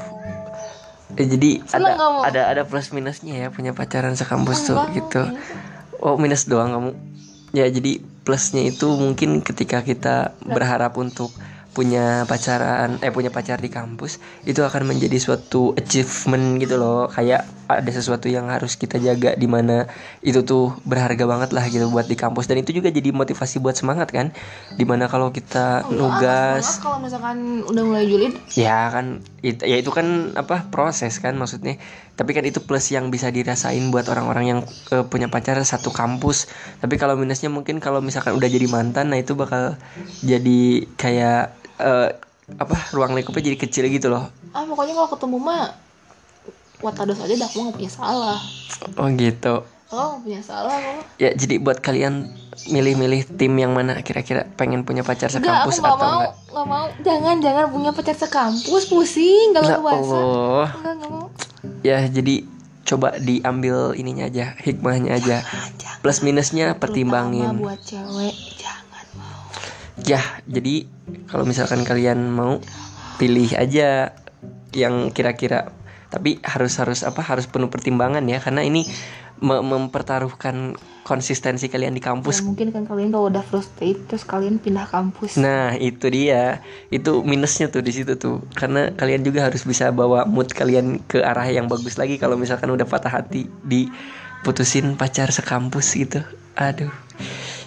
Eh, 1.20 1.28
jadi 1.28 1.60
ada 1.76 2.00
kamu? 2.00 2.20
ada 2.24 2.42
ada 2.48 2.62
plus 2.64 2.92
minusnya 2.96 3.36
ya 3.36 3.48
punya 3.52 3.76
pacaran 3.76 4.16
sekampus 4.16 4.68
tuh 4.68 4.80
Enggak, 4.80 4.96
gitu. 4.96 5.22
Oh 6.00 6.16
minus 6.16 6.48
doang 6.48 6.72
kamu. 6.72 6.92
Ya 7.52 7.68
jadi 7.68 8.00
plusnya 8.22 8.66
itu 8.68 8.86
mungkin 8.94 9.42
ketika 9.42 9.82
kita 9.82 10.38
berharap 10.46 10.94
untuk 10.98 11.34
punya 11.72 12.28
pacaran 12.28 13.00
eh 13.00 13.16
punya 13.16 13.32
pacar 13.32 13.64
di 13.64 13.72
kampus 13.72 14.20
itu 14.44 14.60
akan 14.60 14.92
menjadi 14.92 15.16
suatu 15.16 15.72
achievement 15.80 16.60
gitu 16.60 16.76
loh. 16.76 17.08
Kayak 17.08 17.48
ada 17.72 17.88
sesuatu 17.88 18.28
yang 18.28 18.52
harus 18.52 18.76
kita 18.76 19.00
jaga 19.00 19.40
di 19.40 19.48
mana 19.48 19.88
itu 20.20 20.44
tuh 20.44 20.76
berharga 20.84 21.24
banget 21.24 21.56
lah 21.56 21.64
gitu 21.72 21.88
buat 21.88 22.12
di 22.12 22.20
kampus. 22.20 22.52
Dan 22.52 22.60
itu 22.60 22.76
juga 22.76 22.92
jadi 22.92 23.16
motivasi 23.16 23.64
buat 23.64 23.80
semangat 23.80 24.12
kan? 24.12 24.36
Di 24.76 24.84
mana 24.84 25.08
kalau 25.08 25.32
kita 25.32 25.88
nugas 25.88 26.84
kalau 26.84 27.00
misalkan 27.00 27.64
udah 27.64 27.84
mulai 27.88 28.04
julid. 28.04 28.36
Ya 28.60 28.92
kan 28.92 29.24
itu 29.40 29.64
ya 29.64 29.80
itu 29.80 29.90
kan 29.96 30.36
apa 30.36 30.68
proses 30.68 31.24
kan 31.24 31.40
maksudnya. 31.40 31.80
Tapi 32.20 32.36
kan 32.36 32.44
itu 32.44 32.60
plus 32.60 32.92
yang 32.92 33.08
bisa 33.10 33.32
dirasain 33.32 33.82
buat 33.90 34.12
orang-orang 34.12 34.46
yang 34.46 34.60
eh, 34.92 35.08
punya 35.08 35.32
pacar 35.32 35.56
satu 35.64 35.96
kampus. 35.96 36.52
Tapi 36.84 37.00
kalau 37.00 37.16
minusnya 37.16 37.48
mungkin 37.48 37.80
kalau 37.80 38.04
misalkan 38.04 38.36
udah 38.36 38.52
jadi 38.52 38.68
mantan 38.68 39.16
nah 39.16 39.18
itu 39.18 39.40
bakal 39.40 39.80
jadi 40.20 40.86
kayak 41.00 41.62
eh, 41.82 42.10
apa 42.56 42.76
ruang 42.92 43.18
lingkupnya 43.18 43.52
jadi 43.52 43.58
kecil 43.58 43.86
gitu 43.90 44.08
loh 44.08 44.30
ah 44.52 44.64
pokoknya 44.64 44.94
kalau 44.94 45.10
ketemu 45.10 45.38
mah 45.40 45.66
watados 46.82 47.20
aja 47.22 47.34
dah 47.38 47.48
aku 47.48 47.58
nggak 47.62 47.76
punya 47.78 47.92
salah 47.92 48.40
oh 48.98 49.08
gitu 49.14 49.56
oh 49.92 50.06
nggak 50.14 50.22
punya 50.24 50.42
salah 50.42 50.76
kok 50.76 51.04
ya 51.18 51.30
jadi 51.34 51.56
buat 51.58 51.78
kalian 51.80 52.26
milih-milih 52.62 53.38
tim 53.38 53.54
yang 53.58 53.74
mana 53.74 54.02
kira-kira 54.02 54.46
pengen 54.54 54.86
punya 54.86 55.02
pacar 55.02 55.30
Enggak, 55.34 55.66
aku 55.66 55.72
sekampus 55.72 55.78
nggak 55.82 55.96
atau 55.98 56.06
mau, 56.06 56.20
enggak 56.22 56.32
nggak 56.52 56.66
mau. 56.68 56.86
Jangan, 57.02 57.36
jangan 57.42 57.64
punya 57.72 57.92
pacar 57.96 58.14
sekampus, 58.14 58.84
pusing, 58.86 59.48
Ya 59.56 59.60
leluasa. 59.66 59.98
Allah 59.98 60.68
Enggak, 60.78 60.96
mau. 61.10 61.26
ya 61.82 61.98
jadi 62.06 62.36
coba 62.82 63.18
diambil 63.18 63.96
ininya 63.96 64.28
aja 64.28 64.54
hikmahnya 64.60 65.16
aja 65.16 65.38
Jangan. 65.80 65.98
plus 66.04 66.20
minusnya 66.22 66.76
Terutama 66.76 66.82
pertimbangin 66.82 67.50
buat 67.58 67.80
cewek, 67.82 68.36
jangan. 68.60 68.91
Ya, 70.02 70.22
jadi 70.48 70.88
kalau 71.28 71.44
misalkan 71.44 71.84
kalian 71.84 72.32
mau 72.32 72.64
pilih 73.20 73.54
aja 73.54 74.16
yang 74.72 75.12
kira-kira 75.12 75.70
tapi 76.12 76.40
harus 76.44 76.76
harus 76.76 77.08
apa 77.08 77.24
harus 77.24 77.48
penuh 77.48 77.72
pertimbangan 77.72 78.24
ya 78.28 78.44
karena 78.44 78.68
ini 78.68 78.84
me- 79.40 79.64
mempertaruhkan 79.64 80.76
konsistensi 81.02 81.72
kalian 81.72 81.96
di 81.96 82.04
Ya, 82.04 82.12
kampus. 82.12 82.44
mungkin 82.44 82.70
kan 82.72 82.84
kalian 82.84 83.10
kalau 83.10 83.28
udah 83.32 83.42
frustrated 83.42 84.06
terus 84.08 84.24
kalian 84.28 84.60
pindah 84.60 84.86
kampus. 84.92 85.40
Nah, 85.40 85.74
itu 85.76 86.08
dia. 86.14 86.62
Itu 86.94 87.26
minusnya 87.26 87.72
tuh 87.72 87.82
di 87.82 87.90
situ 87.90 88.16
tuh. 88.16 88.44
Karena 88.54 88.94
kalian 88.94 89.26
juga 89.26 89.50
harus 89.50 89.66
bisa 89.66 89.90
bawa 89.90 90.28
mood 90.30 90.52
kalian 90.54 91.02
ke 91.10 91.24
arah 91.26 91.48
yang 91.50 91.66
bagus 91.66 91.98
lagi 91.98 92.22
kalau 92.22 92.38
misalkan 92.38 92.70
udah 92.70 92.86
patah 92.86 93.10
hati 93.12 93.50
diputusin 93.66 94.94
pacar 94.94 95.34
sekampus 95.34 95.96
gitu. 95.98 96.22
Aduh. 96.54 96.92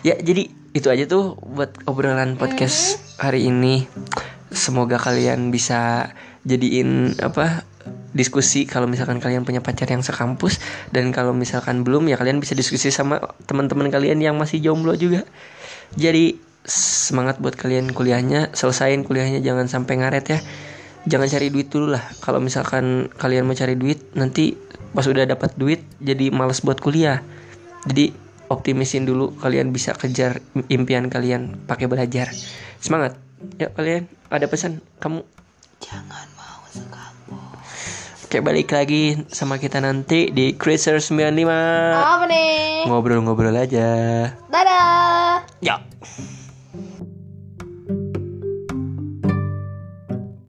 Ya, 0.06 0.14
jadi 0.20 0.52
itu 0.74 0.90
aja 0.90 1.06
tuh 1.06 1.38
buat 1.38 1.70
obrolan 1.86 2.34
podcast 2.34 2.98
hari 3.22 3.46
ini. 3.46 3.86
Semoga 4.50 4.98
kalian 4.98 5.54
bisa 5.54 6.10
jadiin 6.42 7.14
apa 7.22 7.62
diskusi 8.10 8.66
kalau 8.66 8.90
misalkan 8.90 9.22
kalian 9.22 9.46
punya 9.46 9.62
pacar 9.62 9.86
yang 9.86 10.02
sekampus 10.02 10.58
dan 10.90 11.14
kalau 11.14 11.30
misalkan 11.30 11.86
belum 11.86 12.10
ya 12.10 12.18
kalian 12.18 12.42
bisa 12.42 12.58
diskusi 12.58 12.90
sama 12.90 13.22
teman-teman 13.46 13.86
kalian 13.86 14.18
yang 14.18 14.34
masih 14.34 14.58
jomblo 14.58 14.98
juga. 14.98 15.22
Jadi 15.94 16.42
semangat 16.66 17.38
buat 17.38 17.54
kalian 17.54 17.94
kuliahnya, 17.94 18.50
selesain 18.50 19.06
kuliahnya 19.06 19.46
jangan 19.46 19.70
sampai 19.70 20.02
ngaret 20.02 20.26
ya. 20.26 20.38
Jangan 21.06 21.30
cari 21.30 21.54
duit 21.54 21.70
dulu 21.70 21.94
lah. 21.94 22.02
Kalau 22.18 22.42
misalkan 22.42 23.14
kalian 23.14 23.46
mau 23.46 23.54
cari 23.54 23.78
duit, 23.78 24.10
nanti 24.18 24.58
pas 24.90 25.06
udah 25.06 25.22
dapat 25.22 25.54
duit 25.54 25.86
jadi 26.02 26.34
males 26.34 26.64
buat 26.66 26.82
kuliah. 26.82 27.22
Jadi 27.84 28.23
optimisin 28.48 29.08
dulu 29.08 29.32
kalian 29.40 29.72
bisa 29.72 29.96
kejar 29.96 30.40
impian 30.68 31.08
kalian 31.08 31.56
pakai 31.64 31.88
belajar. 31.88 32.32
Semangat. 32.80 33.16
Ya 33.60 33.68
kalian 33.72 34.08
ada 34.32 34.48
pesan 34.48 34.80
kamu 35.04 35.20
Jangan 35.84 36.26
mau 36.32 36.64
sekampus. 36.72 38.24
Oke 38.24 38.40
balik 38.40 38.72
lagi 38.72 39.20
sama 39.28 39.60
kita 39.60 39.84
nanti 39.84 40.32
di 40.32 40.56
Cruiser 40.56 40.96
95 40.96 41.44
Apa 41.92 42.24
nih? 42.24 42.88
Ngobrol-ngobrol 42.88 43.52
aja 43.52 44.32
Dadah. 44.48 45.44
Ya 45.60 45.84